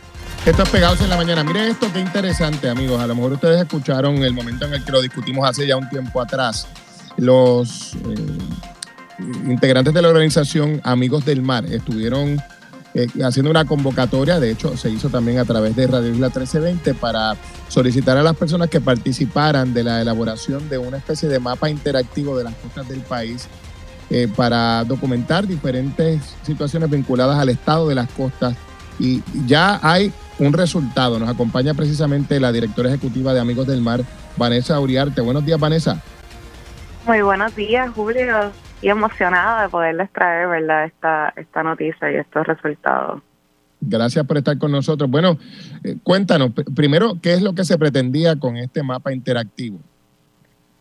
[0.43, 1.43] Esto es Pegados en la Mañana.
[1.43, 2.99] Mire esto, qué interesante, amigos.
[2.99, 5.87] A lo mejor ustedes escucharon el momento en el que lo discutimos hace ya un
[5.87, 6.67] tiempo atrás.
[7.17, 8.15] Los eh,
[9.45, 12.41] integrantes de la organización Amigos del Mar estuvieron
[12.95, 16.93] eh, haciendo una convocatoria, de hecho se hizo también a través de Radio Isla 1320
[16.93, 17.35] para
[17.67, 22.37] solicitar a las personas que participaran de la elaboración de una especie de mapa interactivo
[22.37, 23.49] de las costas del país
[24.09, 28.55] eh, para documentar diferentes situaciones vinculadas al estado de las costas
[28.97, 31.19] y ya hay un resultado.
[31.19, 34.05] Nos acompaña precisamente la directora ejecutiva de Amigos del Mar,
[34.37, 35.19] Vanessa Uriarte.
[35.19, 36.01] Buenos días, Vanessa.
[37.05, 38.53] Muy buenos días, Julio.
[38.81, 40.85] Y emocionada de poderles traer ¿verdad?
[40.85, 43.21] Esta, esta noticia y estos resultados.
[43.81, 45.09] Gracias por estar con nosotros.
[45.09, 45.37] Bueno,
[45.83, 49.79] eh, cuéntanos, primero, ¿qué es lo que se pretendía con este mapa interactivo?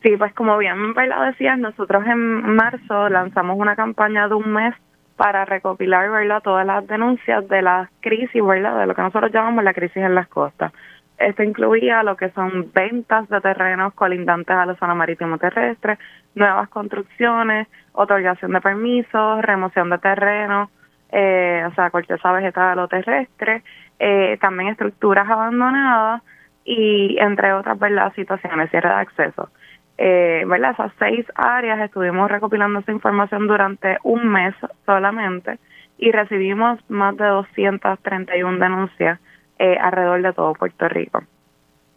[0.03, 1.27] Sí, pues como bien ¿verdad?
[1.31, 4.75] decías, nosotros en marzo lanzamos una campaña de un mes
[5.17, 6.43] para recopilar ¿verdad?
[6.43, 8.79] todas las denuncias de las crisis, ¿verdad?
[8.81, 10.73] de lo que nosotros llamamos la crisis en las costas.
[11.19, 15.99] Esto incluía lo que son ventas de terrenos colindantes a la zona marítimo terrestre,
[16.35, 20.69] nuevas construcciones, otorgación de permisos, remoción de terrenos,
[21.11, 23.63] eh, o sea, corteza vegetal o terrestre,
[23.99, 26.23] eh, también estructuras abandonadas
[26.65, 28.13] y entre otras ¿verdad?
[28.15, 29.49] situaciones, cierre de acceso
[29.99, 30.73] eh, ¿verdad?
[30.73, 34.55] Esas seis áreas estuvimos recopilando esa información durante un mes
[34.87, 35.59] solamente
[35.99, 39.21] y recibimos más de 231 denuncias
[39.59, 41.23] eh, alrededor de todo Puerto Rico.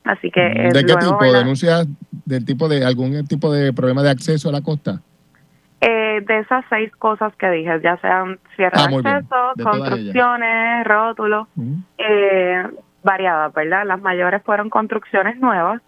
[0.03, 1.33] Así que ¿De qué tipo?
[1.33, 1.88] ¿Denuncias
[2.25, 5.01] del tipo de algún tipo de problema de acceso a la costa?
[5.79, 11.47] Eh, de esas seis cosas que dije, ya sean cierre ah, de acceso, construcciones, rótulos,
[11.99, 12.67] eh,
[13.03, 13.85] variadas, ¿verdad?
[13.85, 15.81] Las mayores fueron construcciones nuevas.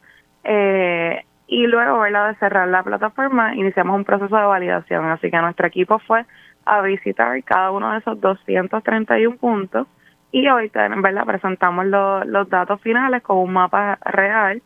[0.43, 2.30] Eh, y luego, ¿verdad?
[2.30, 5.06] De cerrar la plataforma, iniciamos un proceso de validación.
[5.06, 6.23] Así que nuestro equipo fue
[6.65, 9.88] a visitar cada uno de esos 231 puntos
[10.32, 11.25] y hoy, ¿verdad?
[11.25, 14.62] Presentamos los datos finales con un mapa real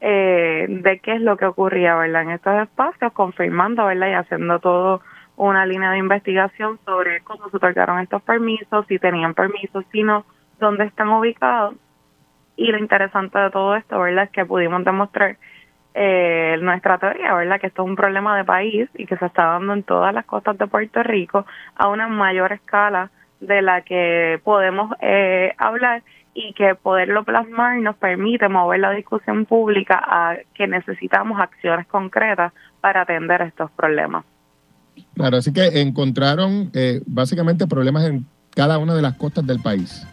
[0.00, 2.22] eh, de qué es lo que ocurría, ¿verdad?
[2.22, 4.08] En estos espacios, confirmando, ¿verdad?
[4.08, 5.00] Y haciendo todo
[5.36, 10.24] una línea de investigación sobre cómo se otorgaron estos permisos, si tenían permisos, si no,
[10.58, 11.74] dónde están ubicados.
[12.56, 14.24] Y lo interesante de todo esto, ¿verdad?
[14.24, 15.36] Es que pudimos demostrar
[15.94, 17.60] eh, nuestra teoría, ¿verdad?
[17.60, 20.24] Que esto es un problema de país y que se está dando en todas las
[20.24, 26.02] costas de Puerto Rico a una mayor escala de la que podemos eh, hablar
[26.36, 32.52] y que poderlo plasmar nos permite mover la discusión pública a que necesitamos acciones concretas
[32.82, 34.22] para atender estos problemas.
[35.14, 40.06] Claro, así que encontraron eh, básicamente problemas en cada una de las costas del país.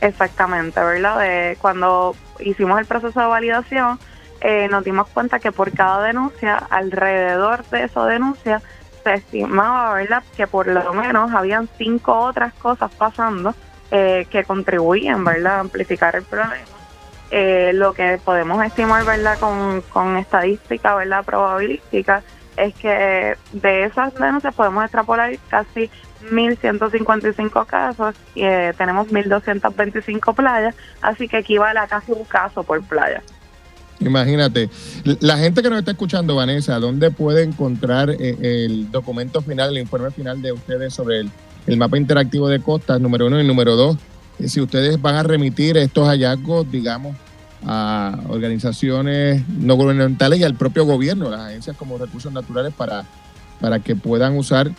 [0.00, 1.18] Exactamente, ¿verdad?
[1.18, 3.98] De cuando hicimos el proceso de validación,
[4.42, 8.62] eh, nos dimos cuenta que por cada denuncia, alrededor de esa denuncia,
[9.02, 13.52] se estimaba, ¿verdad?, que por lo menos habían cinco otras cosas pasando
[13.90, 16.56] eh, que contribuían, ¿verdad?, a amplificar el problema.
[17.30, 22.22] Eh, lo que podemos estimar, ¿verdad?, con, con estadística, ¿verdad?, probabilística,
[22.56, 25.90] es que de esas denuncias podemos extrapolar casi
[26.30, 28.42] 1.155 casos y
[28.78, 33.22] tenemos 1.225 playas, así que equivale a casi un caso por playa.
[34.00, 34.68] Imagínate,
[35.20, 39.78] la gente que nos está escuchando, Vanessa, ¿dónde puede encontrar eh, el documento final, el
[39.78, 41.30] informe final de ustedes sobre el,
[41.76, 43.96] mapa interactivo de costas, número uno y número dos?
[44.44, 47.16] Si ustedes van a remitir estos hallazgos, digamos,
[47.66, 53.04] a organizaciones no gubernamentales y al propio gobierno, las agencias como recursos naturales, para,
[53.60, 54.70] para que puedan usar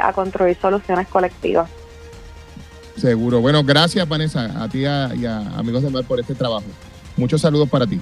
[0.02, 1.70] a construir soluciones colectivas.
[2.98, 3.42] Seguro.
[3.42, 6.64] Bueno, gracias Vanessa, a ti y a Amigos del Mar por este trabajo.
[7.18, 8.00] Muchos saludos para ti.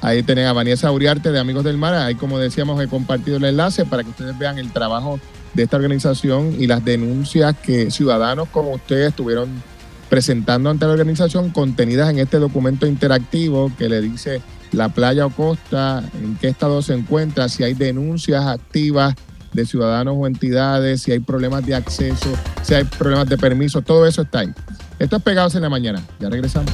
[0.00, 1.94] Ahí tenés a Vanessa Uriarte de Amigos del Mar.
[1.94, 5.18] Ahí, como decíamos, he compartido el enlace para que ustedes vean el trabajo
[5.54, 9.62] de esta organización y las denuncias que ciudadanos como ustedes estuvieron
[10.08, 14.40] presentando ante la organización contenidas en este documento interactivo que le dice
[14.72, 19.14] la playa o costa, en qué estado se encuentra, si hay denuncias activas
[19.52, 22.28] de ciudadanos o entidades, si hay problemas de acceso,
[22.62, 24.52] si hay problemas de permiso, todo eso está ahí.
[24.98, 26.02] Esto es Pegados en la Mañana.
[26.18, 26.72] Ya regresamos.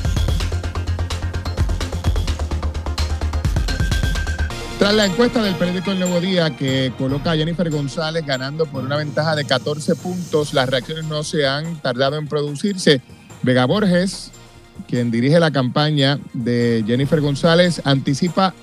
[4.79, 8.83] Tras la encuesta del periódico El Nuevo Día que coloca a Jennifer González ganando por
[8.83, 13.03] una ventaja de 14 puntos, las reacciones no se han tardado en producirse.
[13.43, 14.31] Vega Borges,
[14.89, 18.55] quien dirige la campaña de Jennifer González, anticipa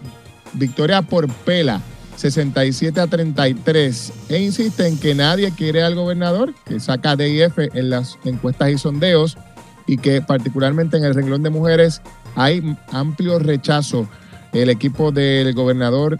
[0.54, 1.82] victoria por pela
[2.16, 7.90] 67 a 33 e insiste en que nadie quiere al gobernador, que saca DIF en
[7.90, 9.38] las encuestas y sondeos
[9.86, 12.02] y que particularmente en el renglón de mujeres
[12.36, 14.10] hay amplio rechazo.
[14.52, 16.18] El equipo del gobernador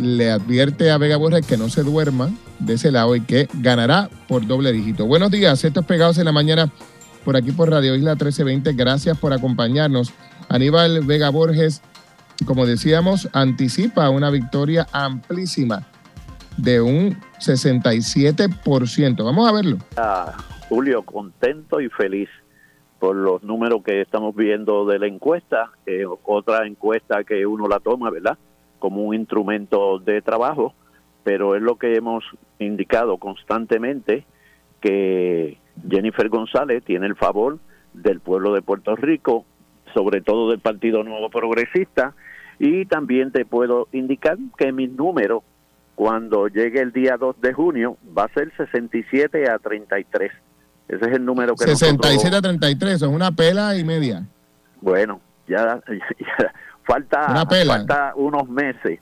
[0.00, 2.30] le advierte a Vega Borges que no se duerma
[2.60, 5.06] de ese lado y que ganará por doble dígito.
[5.06, 6.70] Buenos días, estos pegados en la mañana
[7.24, 8.72] por aquí por Radio Isla 1320.
[8.74, 10.12] Gracias por acompañarnos.
[10.48, 11.82] Aníbal Vega Borges
[12.46, 15.86] como decíamos, anticipa una victoria amplísima
[16.56, 19.24] de un 67%.
[19.24, 19.78] Vamos a verlo.
[20.68, 22.28] Julio, contento y feliz
[22.98, 25.70] por los números que estamos viendo de la encuesta,
[26.24, 28.36] otra encuesta que uno la toma, ¿verdad?
[28.78, 30.74] Como un instrumento de trabajo,
[31.22, 32.24] pero es lo que hemos
[32.58, 34.26] indicado constantemente
[34.80, 35.58] que
[35.88, 37.58] Jennifer González tiene el favor
[37.92, 39.44] del pueblo de Puerto Rico,
[39.92, 42.14] sobre todo del Partido Nuevo Progresista,
[42.58, 45.42] y también te puedo indicar que mi número,
[45.94, 50.32] cuando llegue el día 2 de junio, va a ser 67 a 33.
[50.88, 54.26] Ese es el número que 67 a 33, es una pela y media.
[54.80, 55.80] Bueno, ya,
[56.84, 59.00] falta, falta unos meses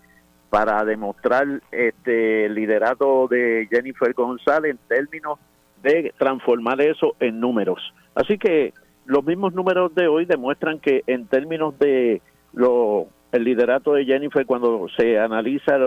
[0.49, 5.39] para demostrar este liderato de Jennifer González en términos
[5.83, 7.81] de transformar eso en números.
[8.15, 8.73] Así que
[9.05, 12.23] los mismos números de hoy demuestran que en términos de
[12.53, 15.79] lo el liderato de Jennifer cuando se analiza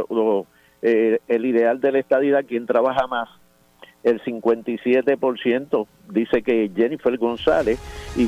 [0.82, 3.30] eh, el ideal de la estadidad, quién trabaja más,
[4.04, 7.80] el 57% dice que Jennifer González
[8.16, 8.28] y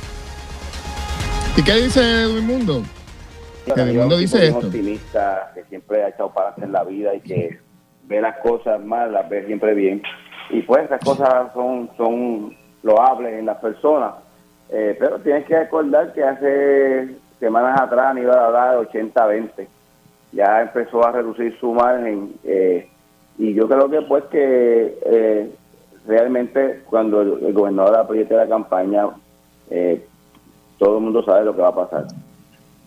[1.57, 2.83] ¿Y qué dice Edwin Mundo?
[3.65, 4.67] Edwin Mundo dice esto.
[4.67, 7.59] optimista que siempre ha echado para en la vida y que
[8.03, 10.03] ve las cosas mal, las ve siempre bien.
[10.49, 14.13] Y pues esas cosas son, son loables en las personas.
[14.69, 19.67] Eh, pero tienes que recordar que hace semanas atrás iba a dar 80-20.
[20.33, 22.89] Ya empezó a reducir su margen eh,
[23.37, 25.51] y yo creo que pues que eh,
[26.05, 29.07] realmente cuando el, gobernador apriete la campaña,
[30.77, 32.05] todo el mundo sabe lo que va a pasar.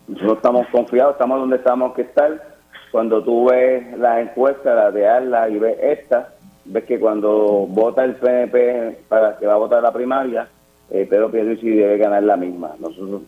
[0.06, 2.50] Nosotros estamos confiados, estamos donde estamos que estar.
[2.90, 6.26] Cuando tú ves las encuestas, las de ALA y ves estas,
[6.70, 10.48] ves que cuando vota el PNP para que va a votar la primaria,
[10.90, 12.72] eh, Pedro Pierluisi debe ganar la misma.
[12.78, 13.22] Nosotros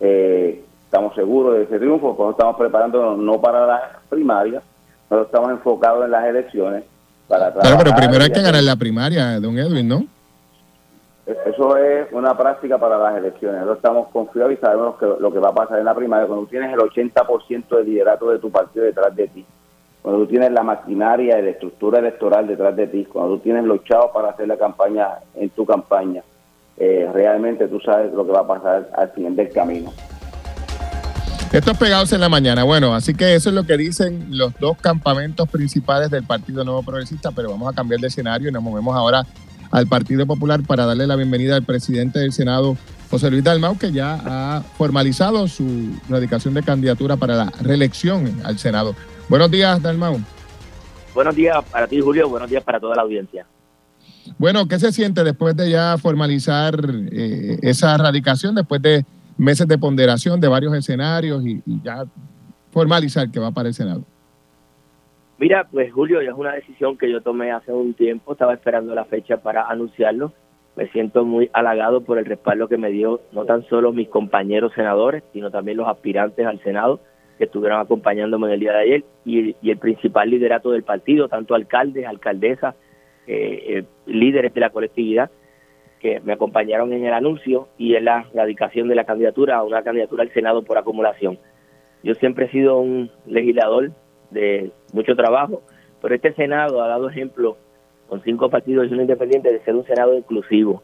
[0.00, 4.62] eh, estamos seguros de ese triunfo, porque estamos preparándonos no para las primarias,
[5.08, 6.84] pero estamos enfocados en las elecciones.
[7.28, 10.04] Para claro, pero primero hay que ganar la primaria, don Edwin, ¿no?
[11.26, 13.60] Eso es una práctica para las elecciones.
[13.60, 16.26] Nosotros estamos confiados y sabemos que, lo que va a pasar en la primaria.
[16.26, 19.44] Cuando tienes el 80% del liderato de tu partido detrás de ti,
[20.02, 23.64] cuando tú tienes la maquinaria y la estructura electoral detrás de ti, cuando tú tienes
[23.64, 26.22] los chavos para hacer la campaña en tu campaña,
[26.76, 29.92] eh, realmente tú sabes lo que va a pasar al final del camino.
[31.52, 32.62] Estos pegados en la mañana.
[32.64, 36.82] Bueno, así que eso es lo que dicen los dos campamentos principales del Partido Nuevo
[36.82, 39.24] Progresista, pero vamos a cambiar de escenario y nos movemos ahora
[39.70, 42.76] al Partido Popular para darle la bienvenida al presidente del Senado,
[43.10, 48.58] José Luis Dalmau, que ya ha formalizado su radicación de candidatura para la reelección al
[48.58, 48.94] Senado.
[49.28, 50.16] Buenos días, Dalmau.
[51.14, 52.28] Buenos días para ti, Julio.
[52.28, 53.44] Buenos días para toda la audiencia.
[54.38, 56.74] Bueno, ¿qué se siente después de ya formalizar
[57.12, 59.04] eh, esa radicación, después de
[59.36, 62.04] meses de ponderación de varios escenarios y, ya
[62.70, 64.02] formalizar que va para el Senado?
[65.38, 68.94] Mira, pues Julio, ya es una decisión que yo tomé hace un tiempo, estaba esperando
[68.94, 70.32] la fecha para anunciarlo,
[70.74, 74.72] me siento muy halagado por el respaldo que me dio no tan solo mis compañeros
[74.74, 77.00] senadores, sino también los aspirantes al Senado
[77.38, 81.54] que estuvieron acompañándome en el día de ayer y, el principal liderato del partido, tanto
[81.54, 82.74] alcaldes, alcaldesas,
[83.26, 85.30] eh, eh, líderes de la colectividad
[86.00, 89.82] que me acompañaron en el anuncio y en la radicación de la candidatura a una
[89.82, 91.38] candidatura al Senado por acumulación.
[92.02, 93.90] Yo siempre he sido un legislador
[94.30, 95.62] de mucho trabajo,
[96.00, 97.56] pero este Senado ha dado ejemplo
[98.08, 100.82] con cinco partidos y uno independiente de ser un Senado inclusivo,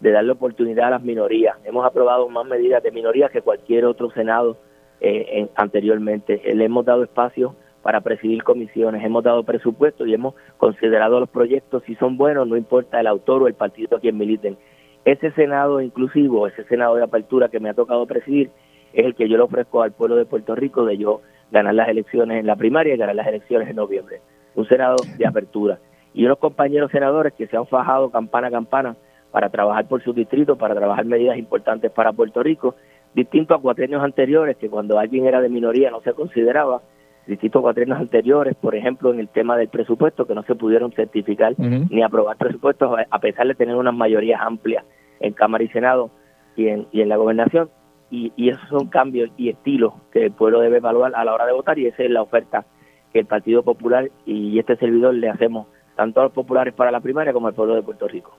[0.00, 1.56] de darle oportunidad a las minorías.
[1.64, 4.56] Hemos aprobado más medidas de minorías que cualquier otro Senado
[5.02, 6.40] eh, anteriormente.
[6.54, 11.82] Le hemos dado espacio para presidir comisiones, hemos dado presupuesto y hemos considerado los proyectos
[11.84, 14.56] si son buenos, no importa el autor o el partido a quien militen.
[15.04, 18.50] Ese Senado inclusivo, ese Senado de apertura que me ha tocado presidir,
[18.92, 21.88] es el que yo le ofrezco al pueblo de Puerto Rico de yo ganar las
[21.88, 24.20] elecciones en la primaria y ganar las elecciones en noviembre.
[24.54, 25.78] Un Senado de apertura.
[26.14, 28.96] Y unos compañeros senadores que se han fajado campana a campana
[29.32, 32.76] para trabajar por su distrito, para trabajar medidas importantes para Puerto Rico
[33.14, 36.82] distinto a cuatrenios anteriores, que cuando alguien era de minoría no se consideraba,
[37.26, 40.92] distinto a cuatrenios anteriores, por ejemplo, en el tema del presupuesto, que no se pudieron
[40.92, 44.84] certificar ni aprobar presupuestos, a pesar de tener unas mayorías amplias
[45.20, 46.10] en Cámara y Senado
[46.56, 47.70] y en, y en la gobernación.
[48.10, 51.46] Y, y esos son cambios y estilos que el pueblo debe evaluar a la hora
[51.46, 52.66] de votar, y esa es la oferta
[53.12, 57.00] que el Partido Popular y este servidor le hacemos tanto a los populares para la
[57.00, 58.36] primaria como al pueblo de Puerto Rico.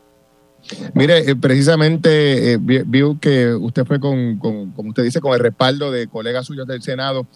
[0.93, 2.81] Mire, eh, precisamente eh, vi,
[3.19, 7.27] que usted fue con, como usted dice, con el respaldo de colegas suyos del Senado.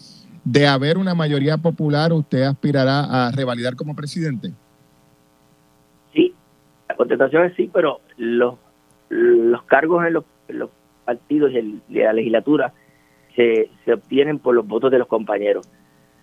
[0.45, 4.51] De haber una mayoría popular, ¿usted aspirará a revalidar como presidente?
[6.13, 6.33] Sí,
[6.87, 8.55] la contestación es sí, pero los,
[9.09, 10.23] los cargos en los,
[11.03, 12.73] partidos y de la legislatura
[13.35, 15.67] se, se obtienen por los votos de los compañeros.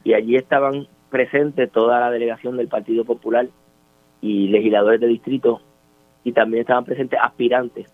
[0.04, 3.48] Y allí estaban presentes toda la delegación del Partido Popular
[4.20, 5.60] y legisladores de distrito
[6.24, 7.92] y también estaban presentes aspirantes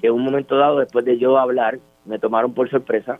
[0.00, 3.18] que en un momento dado, después de yo hablar, me tomaron por sorpresa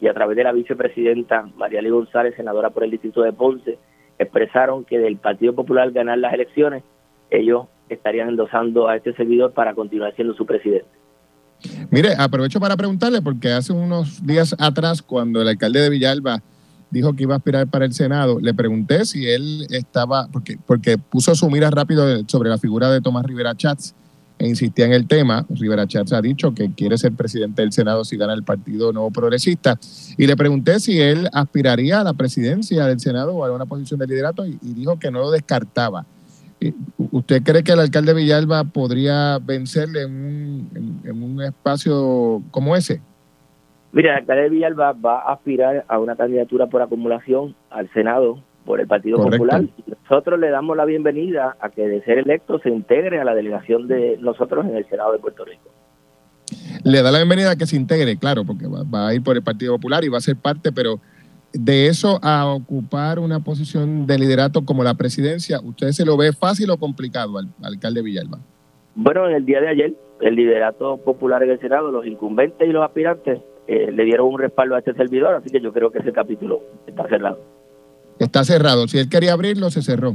[0.00, 3.78] y a través de la vicepresidenta María Lee González, senadora por el distrito de Ponce,
[4.18, 6.82] expresaron que del Partido Popular ganar las elecciones,
[7.30, 10.88] ellos estarían endosando a este servidor para continuar siendo su presidente.
[11.90, 16.42] Mire, aprovecho para preguntarle, porque hace unos días atrás, cuando el alcalde de Villalba
[16.90, 20.96] dijo que iba a aspirar para el Senado, le pregunté si él estaba, porque, porque
[20.96, 23.94] puso su mira rápido sobre la figura de Tomás Rivera Chats
[24.46, 25.46] insistía en el tema.
[25.48, 29.10] Rivera Chats ha dicho que quiere ser presidente del Senado si gana el Partido Nuevo
[29.10, 29.78] Progresista.
[30.16, 34.00] Y le pregunté si él aspiraría a la presidencia del Senado o a una posición
[34.00, 36.04] de liderato y, dijo que no lo descartaba.
[37.10, 43.00] ¿Usted cree que el alcalde Villalba podría vencerle en un, en un espacio como ese?
[43.92, 48.42] Mira, el alcalde de Villalba va a aspirar a una candidatura por acumulación al Senado
[48.64, 49.62] por el Partido Popular.
[49.62, 53.34] Y nosotros le damos la bienvenida a que de ser electo se integre a la
[53.34, 55.70] delegación de nosotros en el Senado de Puerto Rico.
[56.84, 59.42] Le da la bienvenida a que se integre, claro, porque va, a ir por el
[59.42, 60.98] Partido Popular y va a ser parte, pero
[61.52, 66.32] de eso a ocupar una posición de liderato como la presidencia, ¿usted se lo ve
[66.32, 68.38] fácil o complicado al, al alcalde Villalba?
[68.94, 72.72] Bueno, en el día de ayer, el liderato popular en el Senado, los incumbentes y
[72.72, 76.00] los aspirantes eh, le dieron un respaldo a este servidor, así que yo creo que
[76.00, 77.38] ese capítulo está cerrado.
[78.20, 78.86] Está cerrado.
[78.86, 80.14] Si él quería abrirlo, se cerró.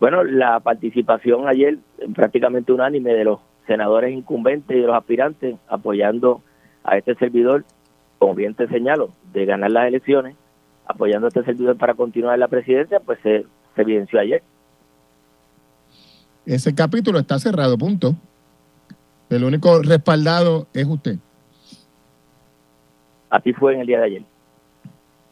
[0.00, 1.78] Bueno, la participación ayer
[2.14, 6.40] prácticamente unánime de los senadores incumbentes y de los aspirantes apoyando
[6.82, 7.64] a este servidor,
[8.18, 10.34] como bien te señalo, de ganar las elecciones,
[10.86, 13.44] apoyando a este servidor para continuar en la presidencia, pues se,
[13.76, 14.42] se evidenció ayer.
[16.46, 18.14] Ese capítulo está cerrado, punto.
[19.28, 21.18] El único respaldado es usted.
[23.28, 24.29] Así fue en el día de ayer.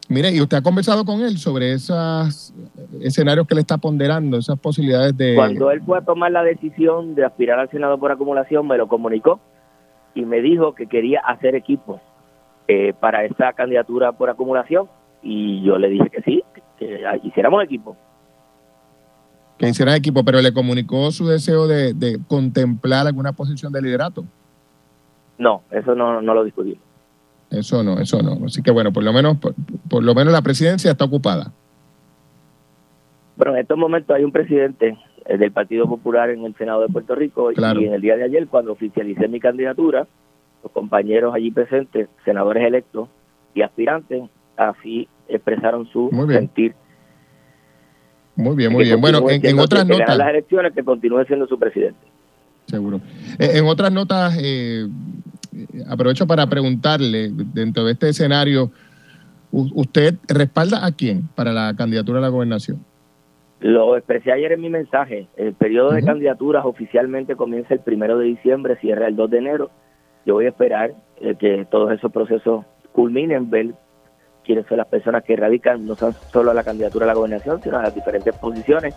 [0.09, 2.55] Mire, ¿y usted ha conversado con él sobre esos
[3.03, 5.35] escenarios que le está ponderando, esas posibilidades de...
[5.35, 8.89] Cuando él fue a tomar la decisión de aspirar al Senado por acumulación, me lo
[8.89, 9.39] comunicó
[10.15, 12.01] y me dijo que quería hacer equipo
[12.69, 14.89] eh, para esa candidatura por acumulación
[15.23, 16.43] y yo le dije que sí,
[16.79, 17.95] que hiciéramos equipo.
[19.59, 24.25] Que hicieran equipo, pero le comunicó su deseo de, de contemplar alguna posición de liderato.
[25.37, 26.88] No, eso no, no lo discutimos.
[27.51, 28.47] Eso no, eso no.
[28.47, 31.53] Así que bueno, por lo menos, por, lo menos la presidencia está ocupada.
[33.37, 36.89] Bueno, en estos momentos hay un presidente eh, del Partido Popular en el Senado de
[36.89, 40.07] Puerto Rico y en el día de ayer, cuando oficialicé mi candidatura,
[40.63, 43.09] los compañeros allí presentes, senadores electos
[43.55, 44.25] y aspirantes,
[44.57, 46.75] así expresaron su sentir.
[48.35, 49.01] Muy bien, muy bien.
[49.01, 50.17] Bueno, en, otras notas.
[50.17, 51.99] las elecciones que continúe siendo su presidente.
[52.67, 53.01] Seguro.
[53.39, 54.87] En, otras notas, eh,
[55.89, 58.71] aprovecho para preguntarle, dentro de este escenario,
[59.51, 62.85] ¿usted respalda a quién para la candidatura a la gobernación?
[63.61, 65.27] Lo expresé ayer en mi mensaje.
[65.37, 69.71] El periodo de candidaturas oficialmente comienza el primero de diciembre, cierra el 2 de enero.
[70.25, 73.75] Yo voy a esperar eh, que todos esos procesos culminen, ver
[74.45, 77.79] quiénes son las personas que radican no solo a la candidatura a la gobernación, sino
[77.79, 78.95] a las diferentes posiciones.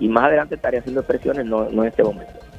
[0.00, 2.51] Y más adelante estaré haciendo expresiones, no, en este momento.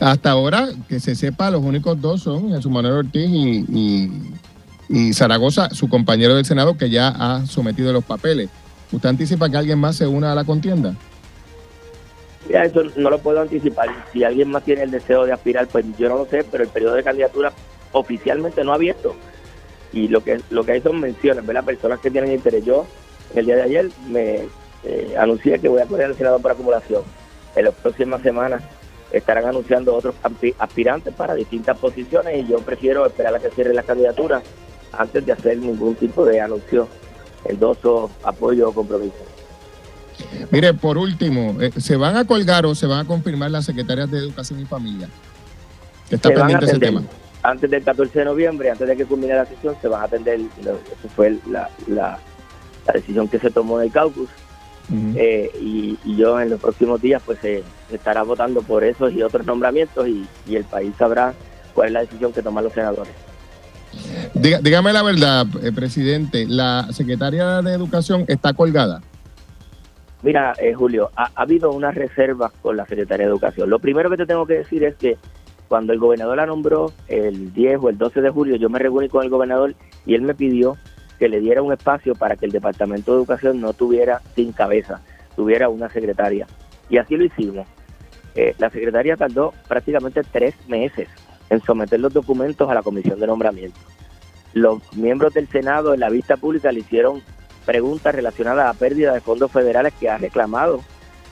[0.00, 5.88] Hasta ahora, que se sepa, los únicos dos son Jesús Manuel Ortiz y, Zaragoza, su
[5.88, 8.48] compañero del Senado, que ya ha sometido los papeles.
[8.90, 10.94] ¿Usted anticipa que alguien más se una a la contienda?
[12.48, 13.88] Ya, eso no lo puedo anticipar.
[14.12, 16.70] Si alguien más tiene el deseo de aspirar, pues yo no lo sé, pero el
[16.70, 17.52] periodo de candidatura
[17.92, 19.14] oficialmente no ha abierto.
[19.92, 21.64] Y lo que lo que hay son menciones, ¿verdad?
[21.64, 22.64] Personas que tienen interés.
[22.64, 22.86] Yo,
[23.34, 24.46] el día de ayer, me
[24.84, 27.02] eh, anuncié que voy a correr al Senado por acumulación.
[27.56, 28.62] En las próximas semanas
[29.12, 30.14] estarán anunciando otros
[30.58, 34.42] aspirantes para distintas posiciones y yo prefiero esperar a que cierre la candidatura
[34.92, 36.88] antes de hacer ningún tipo de anuncio
[37.44, 39.16] endoso, apoyo o compromiso.
[40.50, 44.10] Mire, por último, eh, ¿se van a colgar o se van a confirmar las secretarias
[44.10, 45.08] de Educación y Familia?
[46.10, 47.02] está pendiente ese tema.
[47.42, 50.40] Antes del 14 de noviembre, antes de que culmine la sesión, se van a atender,
[50.60, 52.18] eso fue la, la,
[52.92, 54.28] decisión que se tomó del caucus.
[54.90, 57.62] Eh, y, yo en los próximos días pues se
[57.92, 61.34] estará votando por esos y otros nombramientos y, y el país sabrá
[61.74, 63.12] cuál es la decisión que toman los senadores
[64.34, 69.02] dígame la verdad, eh, presidente, ¿la secretaria de Educación está colgada?
[70.22, 73.70] Mira, eh, Julio, ha, habido unas reservas con la secretaria de Educación.
[73.70, 75.16] Lo primero que te tengo que decir es que
[75.68, 79.08] cuando el gobernador la nombró el 10 o el 12 de julio, yo me reuní
[79.08, 79.74] con el gobernador
[80.06, 80.76] y él me pidió
[81.18, 85.00] que le diera un espacio para que el Departamento de Educación no tuviera sin cabeza,
[85.36, 86.46] tuviera una secretaria.
[86.88, 87.66] Y así lo hicimos.
[88.34, 91.08] Eh, la secretaria tardó prácticamente tres meses
[91.50, 93.78] en someter los documentos a la comisión de nombramiento.
[94.52, 97.22] Los miembros del Senado en la vista pública le hicieron
[97.66, 100.80] preguntas relacionadas a pérdida de fondos federales que ha reclamado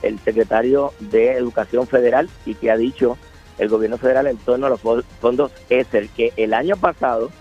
[0.01, 3.17] el secretario de Educación Federal y que ha dicho
[3.57, 7.31] el gobierno federal en torno a los fondos ESER, que el año pasado,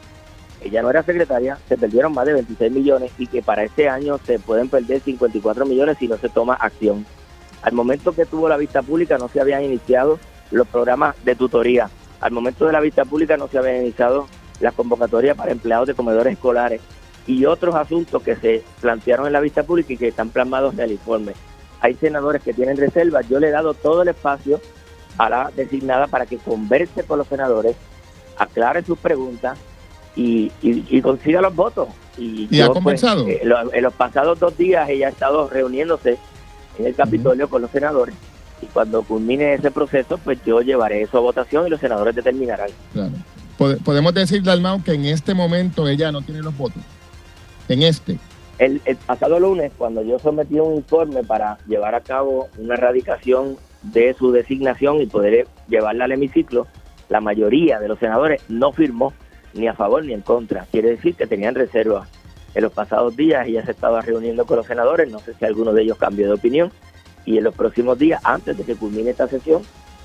[0.66, 4.18] ella no era secretaria, se perdieron más de 26 millones y que para este año
[4.18, 7.04] se pueden perder 54 millones si no se toma acción.
[7.62, 10.18] Al momento que tuvo la vista pública no se habían iniciado
[10.50, 11.90] los programas de tutoría
[12.20, 14.26] al momento de la vista pública no se habían iniciado
[14.60, 16.80] las convocatorias para empleados de comedores escolares
[17.26, 20.80] y otros asuntos que se plantearon en la vista pública y que están plasmados en
[20.80, 21.32] el informe.
[21.80, 23.28] Hay senadores que tienen reservas.
[23.28, 24.60] Yo le he dado todo el espacio
[25.18, 27.76] a la designada para que converse con los senadores,
[28.38, 29.58] aclare sus preguntas
[30.16, 31.88] y, consiga los votos.
[32.18, 33.28] ¿Y, ha pues, conversado?
[33.28, 33.42] Eh,
[33.72, 36.18] en los pasados dos días ella ha estado reuniéndose
[36.78, 38.14] en el Capitolio con los senadores
[38.62, 42.70] y cuando culmine ese proceso, pues yo llevaré eso a votación y los senadores determinarán.
[42.92, 43.12] Claro.
[43.84, 46.82] Podemos decir, Dalmau, que en este momento ella no tiene los votos.
[47.68, 48.18] En este.
[48.58, 54.14] El, pasado lunes, cuando yo sometí un informe para llevar a cabo una erradicación de
[54.14, 56.66] su designación y poder llevarla al hemiciclo,
[57.08, 59.12] la mayoría de los senadores no firmó
[59.54, 60.66] ni a favor ni en contra.
[60.70, 62.08] Quiere decir que tenían reservas.
[62.54, 65.72] En los pasados días ella se estaba reuniendo con los senadores, no sé si alguno
[65.72, 66.72] de ellos cambió de opinión,
[67.26, 69.62] y en los próximos días, antes de que culmine esta sesión,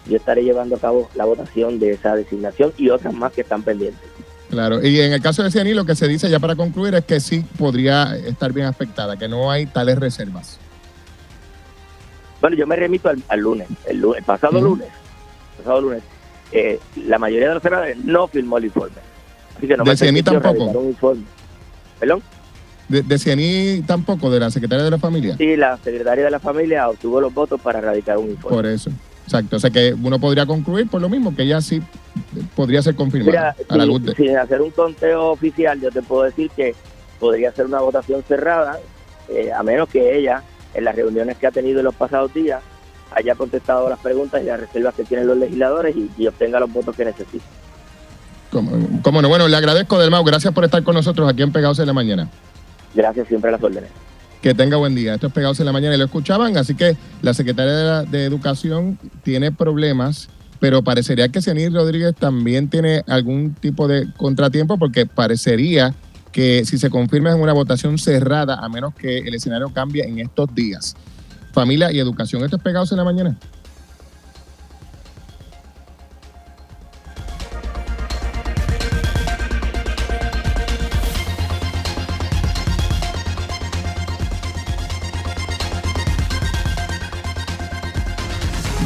[0.07, 3.63] yo estaré llevando a cabo la votación de esa designación y otras más que están
[3.63, 4.01] pendientes.
[4.49, 7.05] Claro, y en el caso de Cianí lo que se dice ya para concluir es
[7.05, 10.59] que sí podría estar bien afectada, que no hay tales reservas.
[12.41, 14.89] Bueno, yo me remito al, lunes, el, pasado lunes,
[15.57, 16.03] pasado lunes,
[16.51, 18.97] eh, la mayoría de los senadores no firmó el informe.
[19.61, 20.63] Así que no de Cianí tampoco.
[20.63, 21.23] Un informe.
[21.99, 22.23] ¿Perdón?
[22.89, 25.37] De, de Cianí tampoco, de la secretaria de la familia.
[25.37, 28.55] Sí, la secretaria de la familia obtuvo los votos para erradicar un informe.
[28.55, 28.89] Por eso.
[29.25, 29.57] Exacto.
[29.57, 31.79] O sea que uno podría concluir por lo mismo, que ya sí
[32.55, 33.55] podría ser confirmada.
[33.69, 36.73] a la luz sin hacer un conteo oficial, yo te puedo decir que
[37.19, 38.79] podría ser una votación cerrada,
[39.29, 40.41] eh, a menos que ella,
[40.73, 42.63] en las reuniones que ha tenido en los pasados días,
[43.11, 46.95] haya contestado las preguntas y las reservas que tienen los legisladores y, obtenga los votos
[46.95, 47.45] que necesita.
[48.51, 49.29] ¿Cómo, no?
[49.29, 50.23] Bueno, le agradezco, del Mau.
[50.25, 52.27] Gracias por estar con nosotros aquí en Pegados en la Mañana.
[52.93, 53.89] Gracias, siempre a las órdenes.
[54.41, 55.13] Que tenga buen día.
[55.13, 58.99] Esto es Pegados en la Mañana y lo escuchaban, así que la secretaria de, Educación
[59.23, 60.29] tiene problemas,
[60.59, 65.93] pero parecería que Cenir Rodríguez también tiene algún tipo de contratiempo porque parecería
[66.33, 70.19] que si se confirma en una votación cerrada, a menos que el escenario cambie en
[70.19, 70.95] estos días.
[71.53, 73.37] Familia y educación, esto es Pegados en la Mañana.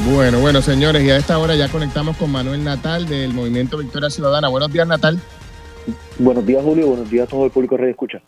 [0.07, 4.11] Bueno, bueno, señores, y a esta hora ya conectamos con Manuel Natal del Movimiento Victoria
[4.11, 4.49] Ciudadana.
[4.49, 5.19] Buenos días, Natal.
[6.19, 6.87] Buenos días, Julio.
[6.87, 8.21] Buenos días a todo el público que Escucha.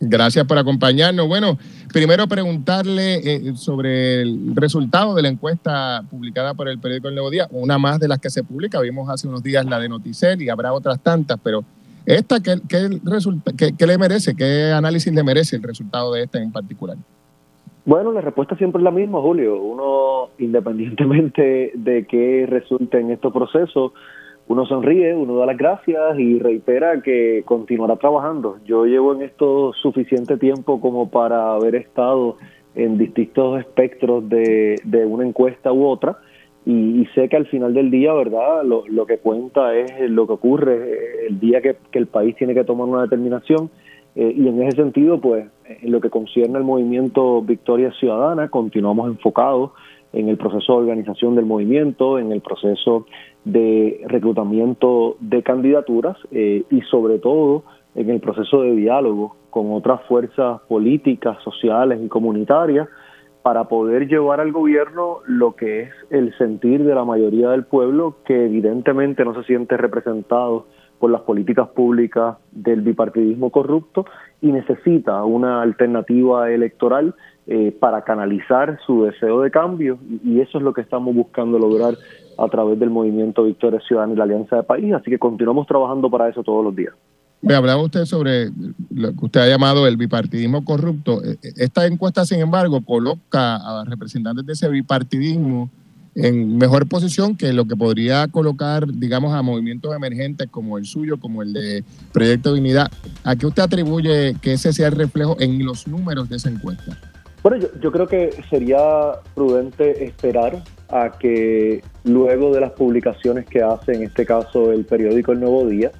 [0.00, 1.28] Gracias por acompañarnos.
[1.28, 1.58] Bueno,
[1.92, 7.30] primero preguntarle eh, sobre el resultado de la encuesta publicada por el periódico El Nuevo
[7.30, 8.80] Día, una más de las que se publica.
[8.80, 11.62] Vimos hace unos días la de Noticel y habrá otras tantas, pero
[12.06, 14.34] esta, ¿qué, qué, le merece?
[14.34, 16.96] ¿Qué análisis le merece el resultado de esta en particular?
[17.88, 19.58] Bueno, la respuesta siempre es la misma, Julio.
[19.62, 23.92] Uno, independientemente de qué resulte en estos procesos,
[24.46, 28.58] uno sonríe, uno da las gracias y reitera que continuará trabajando.
[28.66, 32.36] Yo llevo en esto suficiente tiempo como para haber estado
[32.74, 34.76] en distintos espectros de,
[35.06, 36.18] una encuesta u otra
[36.66, 38.64] y, sé que al final del día, ¿verdad?
[38.64, 42.86] Lo, que cuenta es lo que ocurre el día que, el país tiene que tomar
[42.86, 43.70] una determinación
[44.14, 49.08] eh, y en ese sentido, pues, en lo que concierne al movimiento Victoria Ciudadana, continuamos
[49.08, 49.72] enfocados
[50.12, 53.06] en el proceso de organización del movimiento, en el proceso
[53.44, 60.02] de reclutamiento de candidaturas eh, y sobre todo en el proceso de diálogo con otras
[60.06, 62.88] fuerzas políticas, sociales y comunitarias
[63.42, 68.16] para poder llevar al gobierno lo que es el sentir de la mayoría del pueblo
[68.24, 70.66] que evidentemente no se siente representado
[70.98, 74.06] por las políticas públicas del bipartidismo corrupto
[74.40, 77.14] y necesita una alternativa electoral
[77.46, 81.94] eh, para canalizar su deseo de cambio y eso es lo que estamos buscando lograr
[82.36, 86.10] a través del movimiento Victoria Ciudadana y la Alianza de País, así que continuamos trabajando
[86.10, 86.94] para eso todos los días.
[87.40, 88.50] Me hablaba usted sobre
[88.90, 91.22] lo que usted ha llamado el bipartidismo corrupto.
[91.22, 95.70] E, e, esta encuesta, sin embargo, coloca a representantes de ese bipartidismo
[96.18, 101.18] en mejor posición que lo que podría colocar, digamos, a movimientos emergentes como el suyo,
[101.20, 102.90] como el de Proyecto Dignidad.
[103.22, 106.98] ¿A qué usted atribuye que ese sea el reflejo en los números de esa encuesta?
[107.42, 108.78] Bueno, yo, creo que sería
[109.36, 115.30] prudente esperar a que luego de las publicaciones que hace, en este caso el periódico
[115.30, 115.92] El Nuevo Día,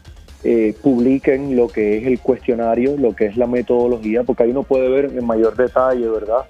[0.42, 4.64] eh, publiquen lo que es el cuestionario, lo que es la metodología, porque ahí uno
[4.64, 6.44] puede ver en mayor detalle, ¿verdad?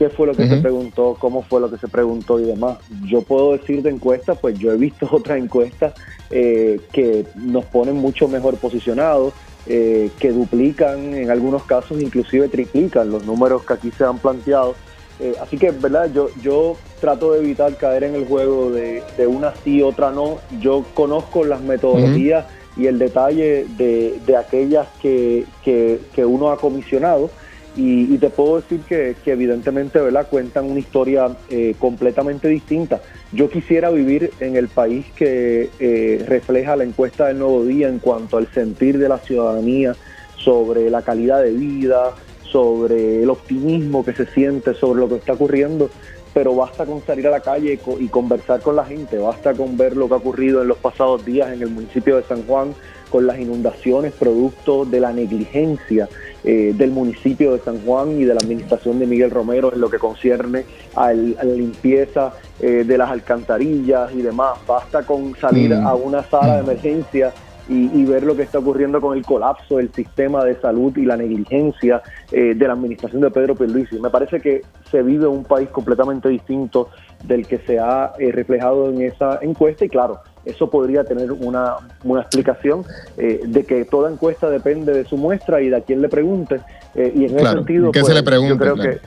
[0.00, 1.14] ¿Qué fue lo que se preguntó?
[1.20, 2.78] ¿Cómo fue lo que se preguntó y demás?
[3.04, 5.92] Yo puedo decir de encuestas, pues yo he visto otras encuestas
[6.30, 9.34] eh, que nos ponen mucho mejor posicionados
[9.66, 14.74] eh, que duplican, en algunos casos inclusive triplican los números que aquí se han planteado.
[15.20, 16.10] Eh, así que, ¿verdad?
[16.14, 20.38] Yo, yo trato de evitar caer en el juego de, una sí, otra no.
[20.62, 27.28] Yo conozco las metodologías y el detalle de, aquellas que, que uno ha comisionado
[27.76, 30.26] y, te puedo decir que, evidentemente ¿verdad?
[30.28, 33.00] cuentan una historia eh, completamente distinta.
[33.32, 38.00] Yo quisiera vivir en el país que eh, refleja la encuesta del Nuevo Día en
[38.00, 39.94] cuanto al sentir de la ciudadanía
[40.36, 42.14] sobre la calidad de vida,
[42.50, 45.90] sobre el optimismo que se siente sobre lo que está ocurriendo,
[46.34, 49.96] pero basta con salir a la calle y conversar con la gente, basta con ver
[49.96, 52.74] lo que ha ocurrido en los pasados días en el municipio de San Juan
[53.10, 56.08] con las inundaciones producto de la negligencia
[56.42, 59.90] eh, del municipio de San Juan y de la administración de Miguel Romero en lo
[59.90, 64.58] que concierne a la limpieza eh, de las alcantarillas y demás.
[64.66, 65.86] Basta con salir mm.
[65.86, 67.34] a una sala de emergencia
[67.68, 71.16] y, ver lo que está ocurriendo con el colapso del sistema de salud y la
[71.16, 72.02] negligencia
[72.32, 74.00] eh, de la administración de Pedro Pierluisi.
[74.00, 76.88] Me parece que se vive un país completamente distinto
[77.22, 82.22] del que se ha reflejado en esa encuesta y claro, eso podría tener una, una
[82.22, 82.84] explicación
[83.16, 86.60] eh, de que toda encuesta depende de su muestra y de a quién le pregunte.
[86.94, 89.00] Eh, y en ese sentido, se le pues, yo creo que.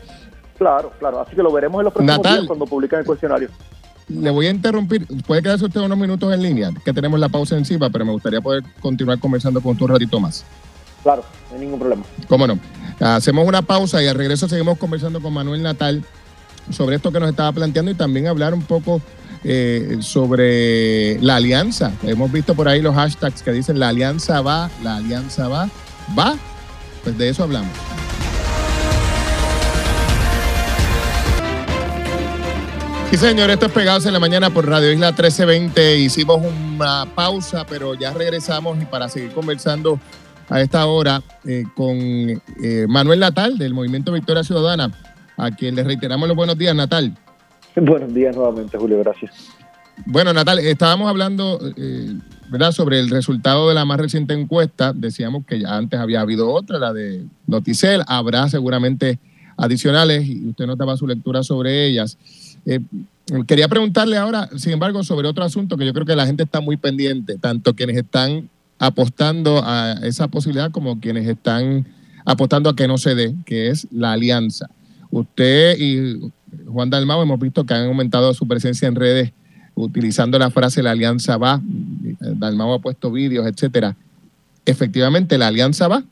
[0.58, 1.20] Claro, claro.
[1.22, 3.50] Así que lo veremos en los próximos días cuando publiquen el cuestionario.
[4.08, 5.08] Le voy a interrumpir.
[5.26, 8.42] Puede quedarse usted unos minutos en línea, que tenemos la pausa encima, pero me gustaría
[8.42, 10.46] poder continuar conversando con usted un ratito más.
[11.02, 12.04] Claro, no hay ningún problema.
[12.28, 12.60] ¿Cómo no?
[13.00, 16.04] Hacemos una pausa y al regreso seguimos conversando con Manuel Natal
[16.70, 19.02] sobre esto que nos estaba planteando y también hablar un poco
[19.44, 21.91] eh, sobre la alianza.
[22.04, 25.70] Hemos visto por ahí los hashtags que dicen la alianza va, la alianza va,
[26.18, 26.36] va.
[27.04, 27.72] Pues de eso hablamos.
[33.14, 36.00] Sí, señor, esto es Pegados en la Mañana por Radio Isla 1320.
[36.00, 40.00] Hicimos una pausa, pero ya regresamos y para seguir conversando
[40.50, 44.91] a esta hora eh, con eh, Manuel Natal del Movimiento Victoria Ciudadana,
[45.38, 47.16] a quien le reiteramos los buenos días, Natal.
[47.82, 49.32] Buenos días nuevamente, Julio, gracias.
[50.06, 52.16] Bueno, Natal, estábamos hablando eh,
[52.50, 52.72] ¿verdad?
[52.72, 54.92] sobre el resultado de la más reciente encuesta.
[54.94, 58.02] Decíamos que ya antes había habido otra, la de Noticel.
[58.08, 59.20] Habrá seguramente
[59.56, 62.18] adicionales y usted nos daba su lectura sobre ellas.
[62.66, 62.80] Eh,
[63.48, 66.60] quería preguntarle ahora, sin embargo, sobre otro asunto que yo creo que la gente está
[66.60, 68.50] muy pendiente, tanto quienes están
[68.80, 71.88] apostando a esa posibilidad como quienes están
[72.26, 74.70] apostando a que no se dé, que es la alianza.
[75.12, 76.32] Usted y
[76.68, 79.34] Juan Dalmau hemos visto que han aumentado su presencia en redes
[79.76, 81.60] utilizando la frase la alianza va.
[81.62, 83.95] Dalmau ha puesto vídeos, etcétera.
[84.66, 86.04] Efectivamente, la alianza va.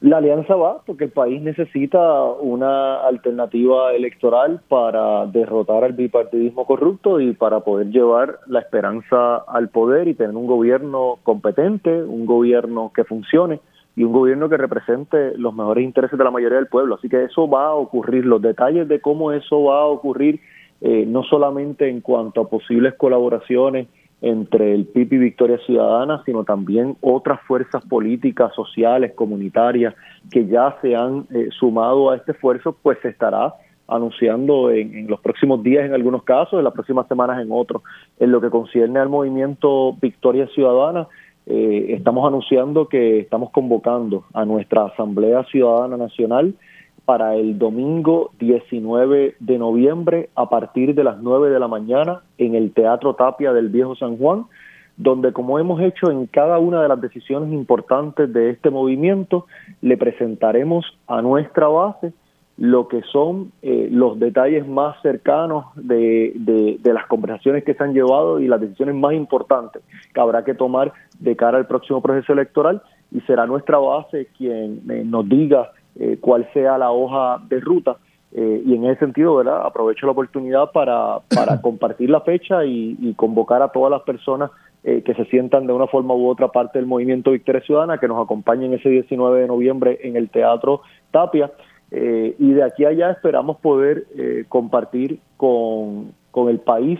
[0.00, 7.20] La alianza va porque el país necesita una alternativa electoral para derrotar al bipartidismo corrupto
[7.20, 12.90] y para poder llevar la esperanza al poder y tener un gobierno competente, un gobierno
[12.92, 13.60] que funcione
[13.94, 16.94] y un gobierno que represente los mejores intereses de la mayoría del pueblo.
[16.94, 18.24] Así que eso va a ocurrir.
[18.24, 20.40] Los detalles de cómo eso va a ocurrir,
[20.80, 23.88] eh, no solamente en cuanto a posibles colaboraciones,
[24.22, 29.94] entre el PIB y Victoria Ciudadana, sino también otras fuerzas políticas, sociales, comunitarias
[30.30, 33.54] que ya se han eh, sumado a este esfuerzo, pues se estará
[33.88, 37.82] anunciando en, los próximos días en algunos casos, en las próximas semanas en otros.
[38.20, 41.08] En lo que concierne al movimiento Victoria Ciudadana,
[41.46, 46.54] eh, estamos anunciando que estamos convocando a nuestra Asamblea Ciudadana Nacional
[47.04, 52.54] para el domingo 19 de noviembre a partir de las 9 de la mañana en
[52.54, 54.44] el Teatro Tapia del Viejo San Juan,
[54.96, 59.46] donde como hemos hecho en cada una de las decisiones importantes de este movimiento,
[59.80, 62.12] le presentaremos a nuestra base
[62.58, 67.94] lo que son eh, los detalles más cercanos de, de, las conversaciones que se han
[67.94, 69.82] llevado y las decisiones más importantes
[70.12, 74.82] que habrá que tomar de cara al próximo proceso electoral y será nuestra base quien
[74.90, 77.96] eh, nos diga eh, cuál sea la hoja de ruta.
[78.34, 79.66] Eh, y en ese sentido, ¿verdad?
[79.66, 84.50] Aprovecho la oportunidad para, para compartir la fecha y, convocar a todas las personas
[84.84, 88.08] eh, que se sientan de una forma u otra parte del movimiento Victoria Ciudadana que
[88.08, 90.80] nos acompañen ese 19 de noviembre en el Teatro
[91.10, 91.52] Tapia.
[91.94, 94.06] Y de aquí a allá esperamos poder
[94.48, 96.98] compartir con, con el país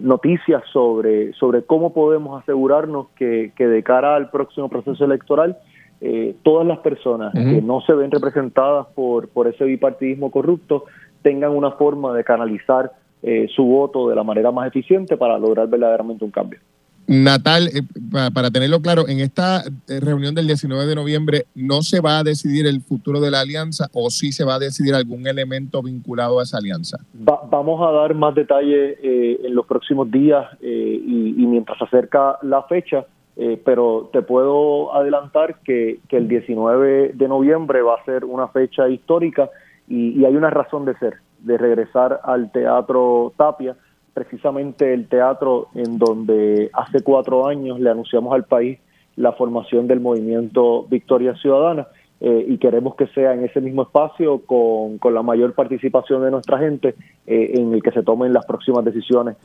[0.00, 5.58] noticias sobre, sobre cómo podemos asegurarnos que, que de cara al próximo proceso electoral
[6.00, 10.84] eh, todas las personas que no se ven representadas por, por ese bipartidismo corrupto
[11.22, 15.66] tengan una forma de canalizar eh, su voto de la manera más eficiente para lograr
[15.66, 16.60] verdaderamente un cambio.
[17.08, 17.82] Natal, eh,
[18.32, 22.66] para, tenerlo claro, en esta reunión del 19 de noviembre no se va a decidir
[22.66, 26.42] el futuro de la alianza o sí se va a decidir algún elemento vinculado a
[26.42, 26.98] esa alianza.
[27.14, 32.62] vamos a dar más detalles en los próximos días y, y, mientras se acerca la
[32.64, 33.06] fecha,
[33.40, 38.88] eh, pero te puedo adelantar que, el 19 de noviembre va a ser una fecha
[38.88, 39.48] histórica
[39.86, 43.76] y, hay una razón de ser, de regresar al Teatro Tapia,
[44.18, 48.78] precisamente el teatro en donde hace cuatro años le anunciamos al país
[49.16, 51.88] la formación del movimiento Victoria Ciudadana.
[52.20, 56.58] Eh, y queremos que sea en ese mismo espacio con, la mayor participación de nuestra
[56.58, 56.96] gente
[57.28, 59.36] eh, en el que se tomen las próximas decisiones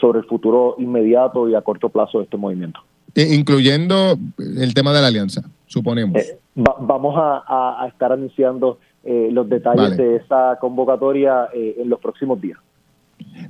[0.00, 2.80] sobre el futuro inmediato y a corto plazo de este movimiento.
[3.14, 6.20] Eh, incluyendo el tema de la alianza, suponemos.
[6.20, 12.58] Eh, vamos a, estar anunciando eh, los detalles de esa convocatoria en los próximos días.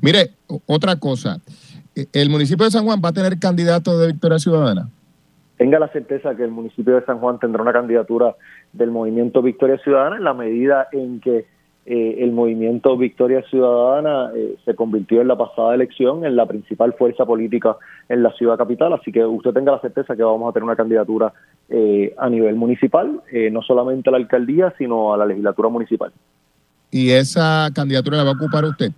[0.00, 0.30] Mire,
[0.66, 1.38] otra cosa,
[2.12, 4.88] ¿el municipio de San Juan va a tener candidato de Victoria Ciudadana?
[5.56, 8.34] Tenga la certeza que el municipio de San Juan tendrá una candidatura
[8.72, 11.46] del movimiento Victoria Ciudadana en la medida en que
[11.86, 16.94] eh, el movimiento Victoria Ciudadana eh, se convirtió en la pasada elección en la principal
[16.94, 17.76] fuerza política
[18.08, 20.76] en la ciudad capital, así que usted tenga la certeza que vamos a tener una
[20.76, 21.32] candidatura
[21.68, 23.20] eh, a nivel municipal,
[23.52, 26.10] no solamente a la alcaldía, sino a la legislatura municipal.
[26.90, 28.92] ¿Y esa candidatura la va a ocupar usted?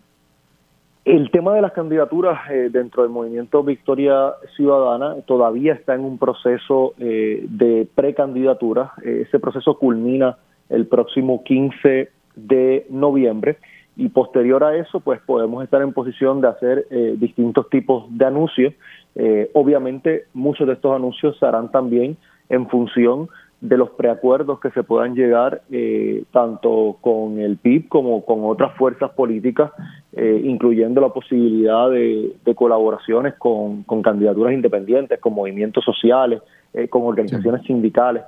[1.07, 2.41] El tema de las candidaturas
[2.73, 8.93] dentro del movimiento Victoria Ciudadana todavía está en un proceso de precandidatura.
[9.05, 10.37] ese proceso culmina
[10.69, 13.59] el próximo 15 de noviembre
[13.97, 18.25] y posterior a eso pues podemos estar en posición de hacer eh, distintos tipos de
[18.25, 18.75] anuncios.
[19.15, 22.17] Eh, obviamente muchos de estos anuncios se harán también
[22.49, 23.29] en función
[23.61, 28.75] de los preacuerdos que se puedan llegar eh, tanto con el PIB como con otras
[28.77, 29.71] fuerzas políticas,
[30.15, 36.41] incluyendo la posibilidad de, colaboraciones con, con, candidaturas independientes, con movimientos sociales,
[36.89, 38.23] con organizaciones sindicales.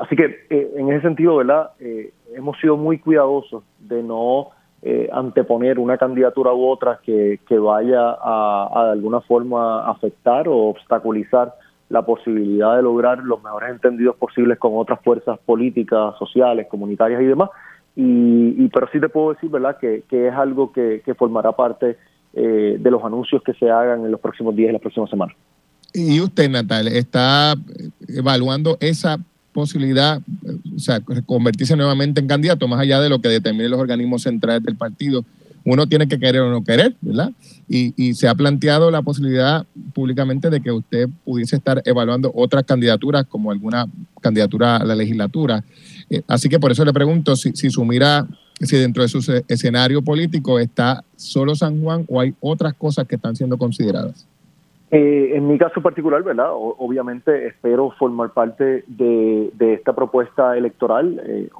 [0.00, 1.70] así que en ese sentido, ¿verdad?
[2.34, 4.48] hemos sido muy cuidadosos de no
[4.80, 11.52] eh, anteponer una candidatura u otra que, vaya a, de alguna forma afectar o obstaculizar
[11.88, 17.24] la posibilidad de lograr los mejores entendidos posibles con otras fuerzas políticas, sociales, comunitarias y
[17.24, 17.50] demás.
[17.96, 21.96] Y, pero sí te puedo decir, ¿verdad?, que, es algo que, formará parte
[22.34, 25.36] eh, de los anuncios que se hagan en los próximos días y las próximas semanas.
[25.92, 27.54] Y usted, Natal, está
[28.06, 29.18] evaluando esa
[29.52, 30.20] posibilidad,
[30.76, 34.62] o sea, convertirse nuevamente en candidato, más allá de lo que determinen los organismos centrales
[34.62, 35.24] del partido.
[35.70, 37.30] Uno tiene que querer o no querer, ¿verdad?
[37.68, 43.26] Y, se ha planteado la posibilidad públicamente de que usted pudiese estar evaluando otras candidaturas,
[43.26, 43.86] como alguna
[44.20, 45.62] candidatura a la legislatura.
[46.08, 48.26] Eh, así que por eso le pregunto si, si su mira,
[48.60, 53.16] si dentro de su escenario político está solo San Juan o hay otras cosas que
[53.16, 54.26] están siendo consideradas.
[54.90, 56.48] Eh, en mi caso particular, ¿verdad?
[56.50, 61.50] obviamente espero formar parte de, esta propuesta electoral eh,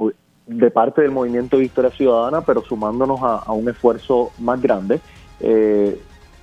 [0.49, 5.01] de parte del movimiento Victoria Ciudadana, pero sumándonos a, un esfuerzo más grande.
[5.40, 6.01] Eh,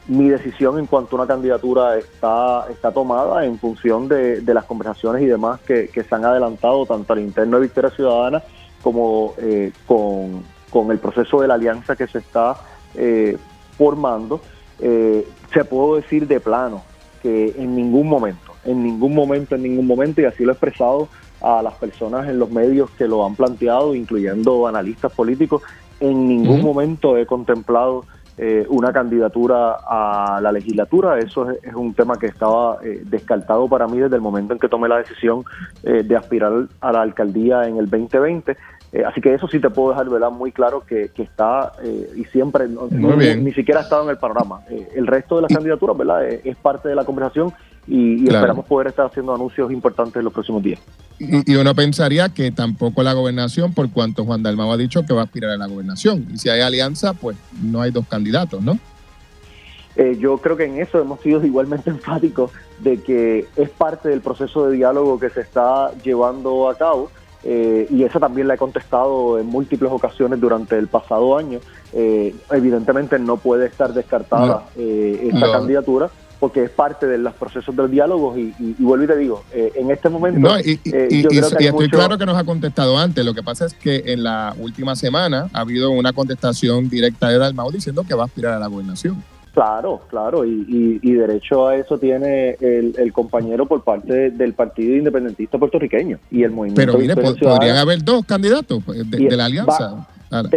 [0.07, 5.23] mi decisión en cuanto a una candidatura está, está tomada en función de, las conversaciones
[5.23, 8.43] y demás que, se han adelantado tanto al interno de Victoria Ciudadana
[8.83, 9.33] como
[9.87, 12.55] con, con, el proceso de la alianza que se está
[13.75, 14.39] formando
[14.79, 16.83] eh, se puedo decir de plano
[17.21, 21.07] que en ningún momento, en ningún momento, en ningún momento, y así lo he expresado
[21.45, 25.61] a las personas en los medios que lo han planteado, incluyendo analistas políticos,
[25.99, 28.03] en ningún momento he contemplado
[28.37, 31.19] eh, una candidatura a la legislatura.
[31.19, 34.67] Eso es, un tema que estaba eh, descartado para mí desde el momento en que
[34.67, 35.45] tomé la decisión
[35.83, 38.57] eh, de aspirar a la alcaldía en el 2020.
[38.95, 40.31] Eh, así que eso sí te puedo dejar ¿verdad?
[40.31, 44.61] muy claro que, está eh, y siempre ni siquiera ha estado en el panorama.
[44.69, 46.25] Eh, el resto de las candidaturas ¿verdad?
[46.25, 47.51] Es, parte de la conversación
[47.87, 50.79] y, esperamos poder estar haciendo anuncios importantes en los próximos días.
[51.19, 55.21] Y, uno pensaría que tampoco la gobernación, por cuanto Juan Dalmau ha dicho que va
[55.21, 56.25] a aspirar a la gobernación.
[56.33, 58.79] Y si hay alianza, pues no hay dos candidatos, ¿no?
[60.19, 64.67] yo creo que en eso hemos sido igualmente enfáticos de que es parte del proceso
[64.67, 67.09] de diálogo que se está llevando a cabo
[67.47, 71.59] eh, y esa también la he contestado en múltiples ocasiones durante el pasado año.
[71.93, 77.75] Eh, evidentemente no puede estar descartada eh, esta candidatura porque es parte de los procesos
[77.75, 80.39] del diálogo y, vuelvo y te digo, en este momento...
[80.39, 84.23] No, y, estoy claro que nos ha contestado antes, lo que pasa es que en
[84.23, 88.53] la última semana ha habido una contestación directa de Dalmau diciendo que va a aspirar
[88.53, 89.23] a la gobernación.
[89.55, 96.19] Claro, claro, y, derecho a eso tiene el, compañero por parte del Partido Independentista Puertorriqueño
[96.29, 96.81] y el movimiento.
[96.81, 100.49] Pero mire, podrían haber dos candidatos pues, de, la alianza al,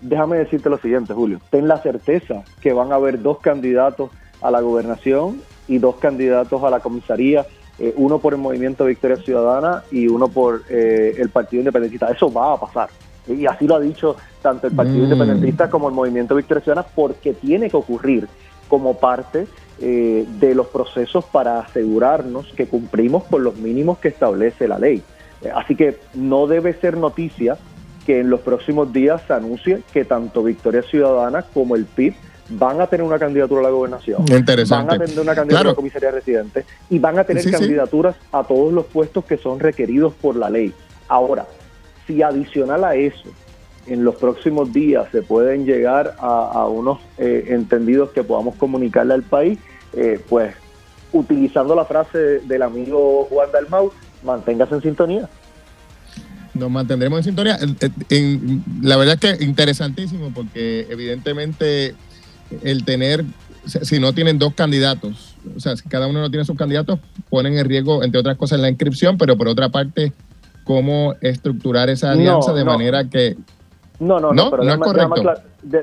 [0.00, 1.40] déjame decirte lo siguiente, Julio.
[1.50, 6.62] Ten la certeza que van a haber dos candidatos a la gobernación y dos candidatos
[6.62, 7.44] a la comisaría,
[7.80, 12.12] eh, uno por el movimiento Victoria Ciudadana y uno por eh, el Partido Independentista.
[12.12, 12.90] Eso va a pasar
[13.28, 15.04] y así lo ha dicho tanto el Partido mm.
[15.04, 18.28] Independentista como el Movimiento Victoria Ciudadana, porque tiene que ocurrir
[18.68, 19.46] como parte
[19.80, 25.02] eh, de los procesos para asegurarnos que cumplimos con los mínimos que establece la ley.
[25.42, 27.58] Eh, así que no debe ser noticia
[28.06, 32.14] que en los próximos días se anuncie que tanto Victoria Ciudadana como el PIB
[32.50, 35.74] van a tener una candidatura a la gobernación, van a tener una candidatura a la
[35.74, 40.36] comisaría residente y van a tener candidaturas a todos los puestos que son requeridos por
[40.36, 40.72] la ley.
[41.08, 41.46] Ahora,
[42.12, 43.30] si adicional a eso,
[43.86, 49.22] en los próximos días se pueden llegar a, unos eh, entendidos que podamos comunicarle al
[49.22, 49.58] país,
[49.94, 50.54] eh, pues
[51.12, 53.92] utilizando la frase del amigo Juan Dalmau,
[54.22, 55.28] manténgase en sintonía.
[56.54, 57.58] Nos mantendremos en sintonía.
[58.82, 61.94] la verdad es que interesantísimo porque evidentemente
[62.62, 63.24] el tener,
[63.64, 67.00] si no tienen dos candidatos, o sea, si cada uno no tiene sus candidatos,
[67.30, 70.12] ponen en riesgo, entre otras cosas, la inscripción, pero por otra parte
[70.64, 73.36] cómo estructurar esa alianza de manera que...
[74.00, 75.22] No, no, no, pero no es correcto.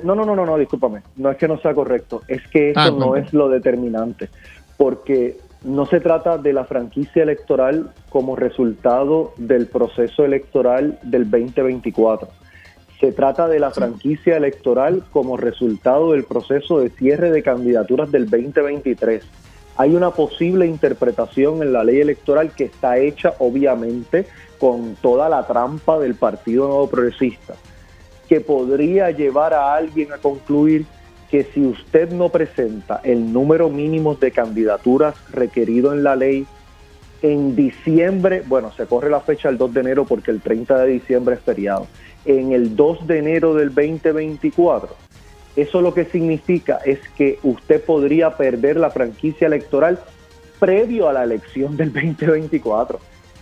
[0.04, 1.02] no, no, no, no, no, discúlpame.
[1.16, 4.30] No es que no sea correcto, es que eso ah, no es lo determinante.
[4.78, 12.30] Porque no se trata de la franquicia electoral como resultado del proceso electoral del 2024.
[13.00, 18.30] Se trata de la franquicia electoral como resultado del proceso de cierre de candidaturas del
[18.30, 19.24] 2023.
[19.80, 24.26] Hay una posible interpretación en la ley electoral que está hecha, obviamente,
[24.60, 27.54] con toda la trampa del Partido Nuevo Progresista,
[28.28, 30.86] que podría llevar a alguien a concluir
[31.32, 36.46] que si usted no presenta el número mínimo de candidaturas requerido en la ley,
[37.22, 40.88] en diciembre, bueno, se corre la fecha el 2 de enero porque el 30 de
[40.90, 41.88] diciembre es feriado,
[42.26, 44.94] en el 2 de enero del 2024,
[45.62, 50.00] eso lo que significa es que usted podría perder la franquicia electoral
[50.60, 53.00] previo a la elección del 2024.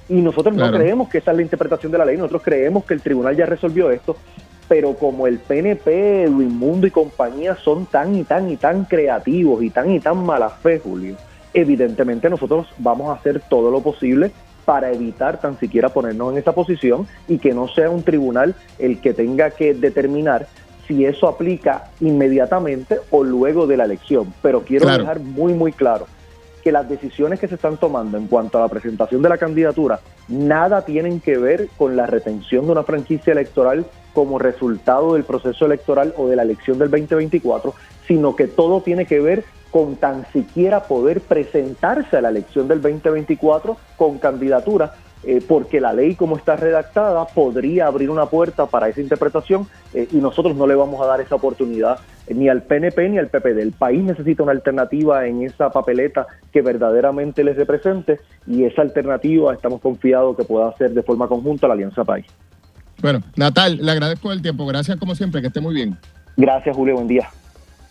[0.09, 2.93] Y nosotros no creemos que esa es la interpretación de la ley, nosotros creemos que
[2.93, 4.15] el tribunal ya resolvió esto,
[4.69, 9.69] pero como el PNP, Mundo y compañía son tan y tan y tan creativos y
[9.69, 11.15] tan y tan mala fe, Julio,
[11.53, 14.31] evidentemente nosotros vamos a hacer todo lo posible
[14.65, 18.99] para evitar tan siquiera ponernos en esa posición y que no sea un tribunal el
[18.99, 20.47] que tenga que determinar
[20.87, 24.33] si eso aplica inmediatamente o luego de la elección.
[24.41, 26.07] Pero quiero dejar muy, muy claro,
[26.63, 29.99] que las decisiones que se están tomando en cuanto a la presentación de la candidatura
[30.27, 35.65] nada tienen que ver con la retención de una franquicia electoral como resultado del proceso
[35.65, 37.73] electoral o de la elección del 2024,
[38.07, 42.81] sino que todo tiene que ver con tan siquiera poder presentarse a la elección del
[42.81, 48.87] 2024 con candidatura eh, porque la ley como está redactada podría abrir una puerta para
[48.87, 51.99] esa interpretación eh, y nosotros no le vamos a dar esa oportunidad
[52.29, 53.59] ni al PNP ni al PPD.
[53.59, 59.53] El país necesita una alternativa en esa papeleta que verdaderamente les represente y esa alternativa
[59.53, 62.25] estamos confiados que pueda hacer de forma conjunta la Alianza País.
[63.01, 64.65] Bueno, Natal, le agradezco el tiempo.
[64.65, 65.97] Gracias como siempre, que esté muy bien.
[66.35, 66.95] Gracias, Julio.
[66.95, 67.29] Buen día.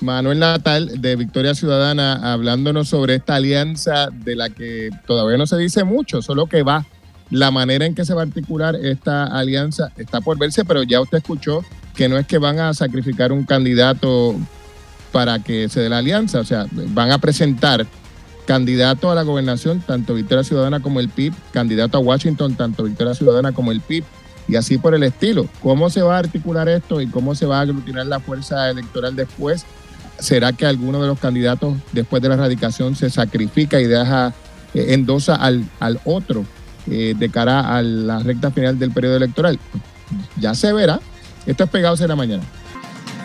[0.01, 5.57] Manuel Natal de Victoria Ciudadana hablándonos sobre esta alianza de la que todavía no se
[5.57, 6.85] dice mucho, solo que va.
[7.31, 11.01] La manera en que se va a articular esta alianza está por verse, pero ya
[11.01, 11.65] usted escuchó
[11.95, 14.37] que no es que van a sacrificar un candidato
[15.11, 17.87] para que se dé la alianza, o sea, van a presentar
[18.47, 23.15] candidato a la gobernación, tanto Victoria Ciudadana como el PIB, candidato a Washington, tanto Victoria
[23.15, 24.05] Ciudadana como el PIB,
[24.47, 25.49] y así por el estilo.
[25.63, 29.17] ¿Cómo se va a articular esto y cómo se va a aglutinar la fuerza electoral
[29.17, 29.67] después?
[30.21, 34.33] ¿Será que alguno de los candidatos después de la erradicación se sacrifica y deja,
[34.75, 36.45] eh, endosa al, al otro
[36.91, 39.59] eh, de cara a la recta final del periodo electoral?
[40.39, 41.01] Ya se verá.
[41.47, 42.43] Esto es Pegados en la Mañana.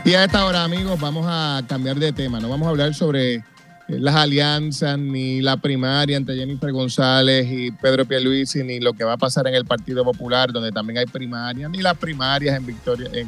[0.03, 2.39] Y a esta hora, amigos, vamos a cambiar de tema.
[2.39, 3.43] No vamos a hablar sobre eh,
[3.87, 9.13] las alianzas, ni la primaria entre Jennifer González y Pedro Pierluisi, ni lo que va
[9.13, 13.09] a pasar en el Partido Popular, donde también hay primarias, ni las primarias en Victoria,
[13.13, 13.27] en,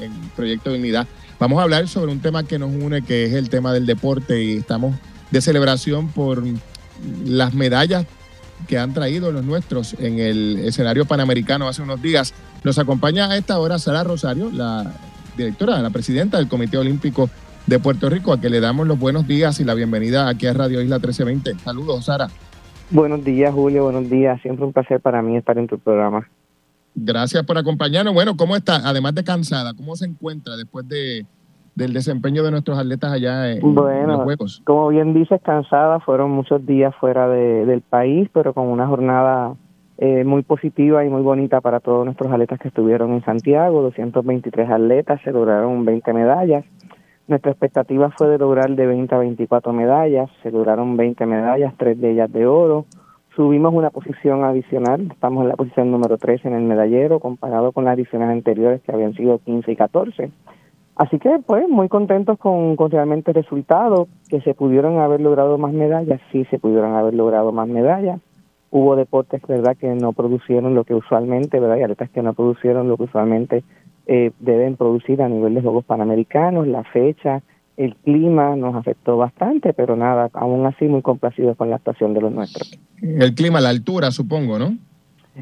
[0.00, 1.06] en Proyecto de Unidad.
[1.38, 4.42] Vamos a hablar sobre un tema que nos une, que es el tema del deporte,
[4.42, 4.94] y estamos
[5.30, 6.44] de celebración por
[7.24, 8.06] las medallas
[8.66, 12.34] que han traído los nuestros en el escenario panamericano hace unos días.
[12.64, 14.92] Nos acompaña a esta hora Sara Rosario, la
[15.36, 17.28] directora, la presidenta del Comité Olímpico
[17.66, 20.52] de Puerto Rico, a que le damos los buenos días y la bienvenida aquí a
[20.52, 21.62] Radio Isla 1320.
[21.64, 22.28] Saludos, Sara.
[22.90, 24.40] Buenos días, Julio, buenos días.
[24.42, 26.28] Siempre un placer para mí estar en tu programa.
[26.94, 28.12] Gracias por acompañarnos.
[28.12, 28.76] Bueno, ¿cómo está?
[28.88, 31.24] Además de cansada, ¿cómo se encuentra después de,
[31.74, 34.62] del desempeño de nuestros atletas allá en, los Juegos?
[34.64, 39.54] Como bien dices, cansada, fueron muchos días fuera del país, pero con una jornada
[39.98, 44.68] eh, muy positiva y muy bonita para todos nuestros atletas que estuvieron en Santiago, 223
[44.70, 46.64] atletas, se lograron 20 medallas.
[47.28, 52.00] Nuestra expectativa fue de lograr de 20 a 24 medallas, se lograron 20 medallas, tres
[52.00, 52.86] de ellas de oro.
[53.36, 57.84] Subimos una posición adicional, estamos en la posición número 3 en el medallero, comparado con
[57.84, 60.30] las ediciones anteriores que habían sido 15 y 14.
[60.96, 65.56] Así que, pues, muy contentos con, con realmente el resultado, que se pudieron haber logrado
[65.58, 68.20] más medallas, sí se pudieron haber logrado más medallas.
[68.70, 72.88] Hubo deportes, ¿verdad?, que no producieron lo que usualmente, ¿verdad?, y atletas que no producieron
[72.88, 73.64] lo que usualmente
[74.06, 77.42] eh, deben producir a nivel de Juegos Panamericanos, la fecha,
[77.76, 82.20] el clima nos afectó bastante, pero nada, aún así muy complacidos con la actuación de
[82.20, 82.78] los nuestros.
[83.00, 84.76] El clima, la altura, supongo, ¿no?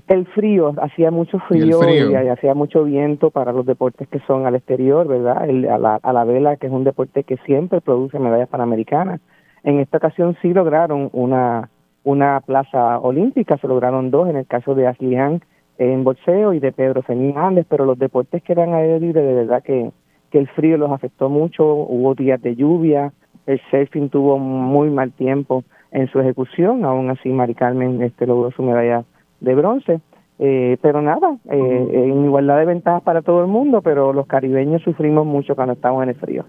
[0.07, 4.55] El frío, hacía mucho frío y, hacía mucho viento para los deportes que son al
[4.55, 5.49] exterior, ¿verdad?
[5.49, 9.21] El, a, la, a la vela, que es un deporte que siempre produce medallas panamericanas.
[9.65, 11.71] En esta ocasión sí lograron una,
[12.05, 15.43] una plaza olímpica, se lograron dos, en el caso de Aslián
[15.79, 19.63] en boxeo y de Pedro Fernández, pero los deportes que eran aire libre, de verdad
[19.63, 19.91] que
[20.31, 23.13] que el frío los afectó mucho, hubo días de lluvia,
[23.47, 28.51] el surfing tuvo muy mal tiempo en su ejecución, aún así Mari Carmen este, logró
[28.53, 29.05] su medalla
[29.41, 30.01] de bronce.
[30.43, 34.81] Eh, pero nada, eh, en igualdad de ventajas para todo el mundo, pero los caribeños
[34.83, 36.47] sufrimos mucho cuando estamos en el frío.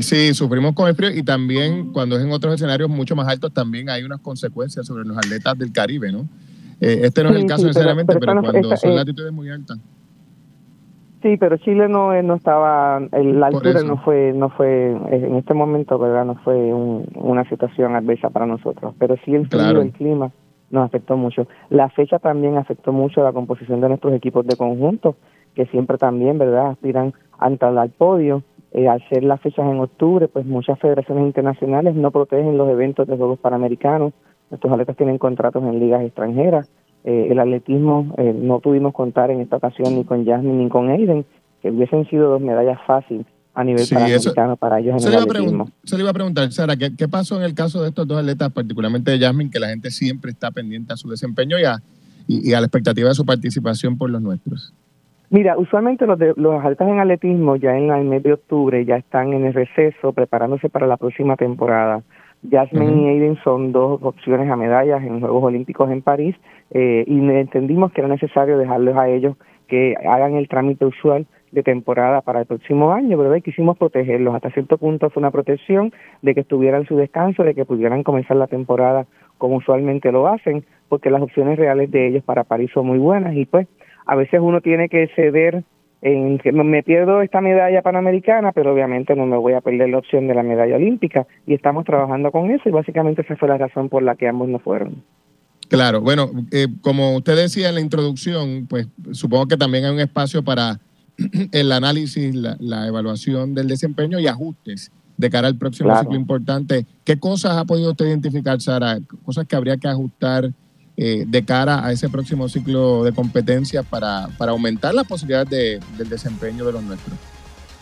[0.00, 3.54] Sí, sufrimos con el frío y también cuando es en otros escenarios mucho más altos
[3.54, 6.28] también hay unas consecuencias sobre los atletas del Caribe, ¿no?
[6.82, 9.78] Eh, este no es el caso necesariamente, pero, cuando son latitudes muy altas.
[11.22, 15.36] Sí, pero Chile no eh, no estaba, la altura no fue no fue eh, en
[15.36, 19.92] este momento, verdad, no fue una situación adversa para nosotros, pero sí el frío, el
[19.92, 20.30] clima
[20.72, 21.46] nos afectó mucho.
[21.70, 25.14] La fecha también afectó mucho la composición de nuestros equipos de conjunto,
[25.54, 28.42] que siempre también, verdad, aspiran a entrar al podio.
[28.74, 33.06] Eh, al ser las fechas en octubre, pues muchas federaciones internacionales no protegen los eventos
[33.06, 34.14] de Juegos Panamericanos.
[34.50, 36.70] Nuestros atletas tienen contratos en ligas extranjeras
[37.04, 40.88] eh, el atletismo eh, no pudimos contar en esta ocasión ni con Jasmine ni con
[40.88, 41.24] Aiden,
[41.60, 45.68] que hubiesen sido dos medallas fáciles a nivel sí, para ellos en el atletismo.
[45.84, 48.18] Se le iba a preguntar, Sara, ¿qué, ¿qué, pasó en el caso de estos dos
[48.18, 51.76] atletas, particularmente de Jasmine, que la gente siempre está pendiente a su desempeño y a,
[52.26, 54.72] y, a la expectativa de su participación por los nuestros?
[55.30, 58.96] Mira, usualmente los, de, los atletas en atletismo ya en el mes de octubre ya
[58.96, 62.02] están en el receso preparándose para la próxima temporada.
[62.50, 66.34] Jasmine y Aiden son dos opciones a medallas en Juegos Olímpicos en París
[66.70, 69.36] eh, y entendimos que era necesario dejarlos a ellos
[69.68, 73.36] que hagan el trámite usual de temporada para el próximo año, ¿verdad?
[73.36, 74.34] Y quisimos protegerlos.
[74.34, 75.92] Hasta cierto punto fue una protección
[76.22, 79.06] de que estuvieran su descanso, de que pudieran comenzar la temporada
[79.38, 83.36] como usualmente lo hacen, porque las opciones reales de ellos para París son muy buenas
[83.36, 83.68] y pues
[84.06, 85.62] a veces uno tiene que ceder
[86.00, 89.98] en que me pierdo esta medalla panamericana, pero obviamente no me voy a perder la
[89.98, 93.58] opción de la medalla olímpica y estamos trabajando con eso y básicamente esa fue la
[93.58, 95.04] razón por la que ambos no fueron.
[95.68, 100.00] Claro, bueno, eh, como usted decía en la introducción, pues supongo que también hay un
[100.00, 100.80] espacio para
[101.52, 106.86] el análisis, la, evaluación del desempeño y ajustes de cara al próximo ciclo importante.
[107.04, 108.98] ¿Qué cosas ha podido usted identificar, Sara?
[109.24, 110.52] Cosas que habría que ajustar
[110.96, 116.08] eh, de cara a ese próximo ciclo de competencia para, para aumentar las posibilidades del
[116.08, 117.16] desempeño de los nuestros.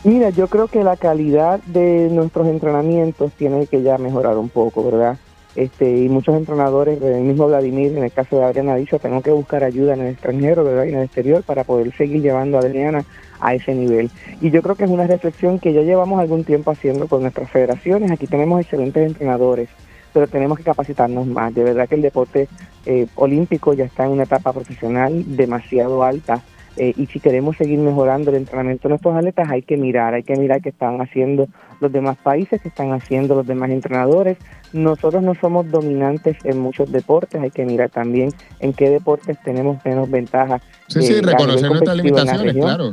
[0.05, 4.85] Mira, yo creo que la calidad de nuestros entrenamientos tiene que ya mejorar un poco,
[4.85, 5.19] ¿verdad?
[5.57, 9.21] Este, y muchos entrenadores, el mismo Vladimir, en el caso de Adriana, ha dicho, tengo
[9.21, 10.85] que buscar ayuda en el extranjero, ¿verdad?
[10.85, 13.05] Y en el exterior para poder seguir llevando a Adriana
[13.41, 14.11] a ese nivel.
[14.41, 17.51] Y yo creo que es una reflexión que ya llevamos algún tiempo haciendo con nuestras
[17.51, 18.11] federaciones.
[18.11, 19.69] Aquí tenemos excelentes entrenadores,
[20.13, 21.53] pero tenemos que capacitarnos más.
[21.55, 22.49] De verdad que el deporte
[22.87, 26.43] eh, olímpico ya está en una etapa profesional demasiado alta
[26.77, 30.23] eh, y si queremos seguir mejorando el entrenamiento de nuestros atletas, hay que mirar, hay
[30.23, 31.49] que mirar qué están haciendo
[31.81, 34.39] los demás países, qué están haciendo los demás entrenadores.
[34.73, 38.31] Nosotros no somos dominantes en muchos deportes, hay que mirar también
[38.61, 40.63] en qué deportes tenemos menos ventajas.
[40.87, 42.93] Sí, sí, eh, reconocer nuestras limitaciones, claro.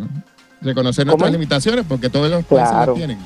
[0.60, 3.20] Reconocer nuestras limitaciones porque todos los países las tienen.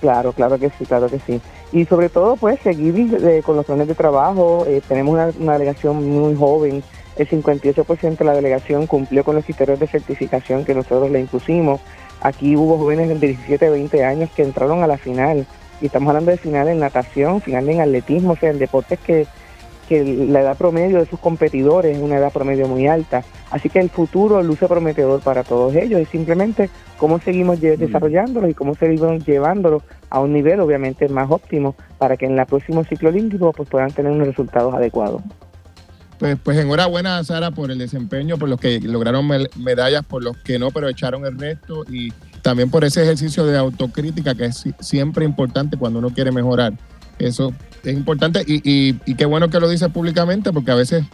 [0.00, 1.40] Claro, claro que sí, claro que sí.
[1.72, 4.66] Y sobre todo, pues, seguir eh, con los planes de trabajo.
[4.88, 6.82] tenemos una, una delegación muy joven
[7.18, 11.80] el 58% de la delegación cumplió con los criterios de certificación que nosotros le impusimos.
[12.20, 15.46] Aquí hubo jóvenes de 17, 20 años que entraron a la final.
[15.80, 19.26] Y estamos hablando de final en natación, final en atletismo, o sea, en deportes que,
[19.88, 23.24] que la edad promedio de sus competidores es una edad promedio muy alta.
[23.50, 28.54] Así que el futuro luce prometedor para todos ellos y simplemente cómo seguimos desarrollándolos y
[28.54, 33.08] cómo seguimos llevándolos a un nivel obviamente más óptimo para que en el próximo ciclo
[33.08, 35.22] olímpico pues, puedan tener unos resultados adecuados.
[36.18, 40.58] Pues, pues enhorabuena, Sara, por el desempeño, por los que lograron medallas, por los que
[40.58, 42.12] no, pero echaron el resto y
[42.42, 46.72] también por ese ejercicio de autocrítica que es siempre importante cuando uno quiere mejorar.
[47.18, 47.52] Eso
[47.84, 51.04] es importante y, y, y qué bueno que lo dice públicamente porque a veces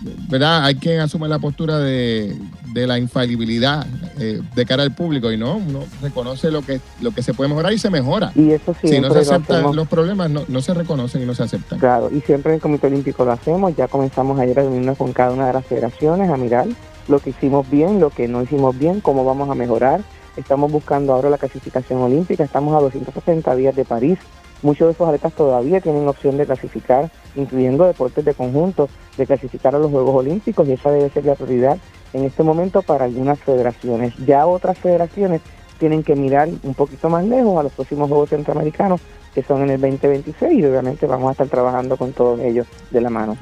[0.00, 0.64] ¿verdad?
[0.64, 2.36] Hay quien asume la postura de,
[2.74, 3.86] la infalibilidad
[4.18, 7.48] eh, de cara al público y no, uno reconoce lo que, lo que se puede
[7.48, 8.32] mejorar y se mejora.
[8.34, 11.44] Y eso Si no se aceptan los problemas, no, no, se reconocen y no se
[11.44, 11.78] aceptan.
[11.78, 15.12] Claro, y siempre en el Comité Olímpico lo hacemos, ya comenzamos ayer a reunirnos con
[15.12, 16.66] cada una de las federaciones, a mirar
[17.08, 20.02] lo que hicimos bien, lo que no hicimos bien, cómo vamos a mejorar.
[20.36, 24.18] Estamos buscando ahora la clasificación olímpica, estamos a 260 días de París,
[24.64, 28.88] Muchos de esos atletas todavía tienen opción de clasificar, incluyendo deportes de conjunto,
[29.18, 31.76] de clasificar a los Juegos Olímpicos y esa debe ser la prioridad
[32.14, 34.14] en este momento para algunas federaciones.
[34.24, 35.42] Ya otras federaciones
[35.78, 39.02] tienen que mirar un poquito más lejos a los próximos Juegos Centroamericanos
[39.34, 43.00] que son en el 2026 y obviamente vamos a estar trabajando con todos ellos de
[43.02, 43.36] la mano.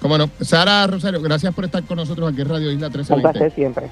[0.00, 0.28] Cómo no.
[0.40, 3.14] Sara Rosario, gracias por estar con nosotros aquí en Radio Isla 1320.
[3.14, 3.90] Un placer siempre.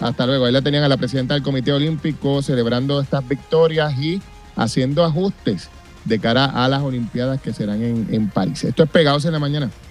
[0.00, 0.44] Hasta luego.
[0.44, 4.22] Ahí la tenían a la presidenta del Comité Olímpico celebrando estas victorias y
[4.58, 5.70] haciendo ajustes
[6.04, 8.64] de cara a las Olimpiadas que serán en, París.
[8.64, 9.70] Esto es Pegados en la Mañana.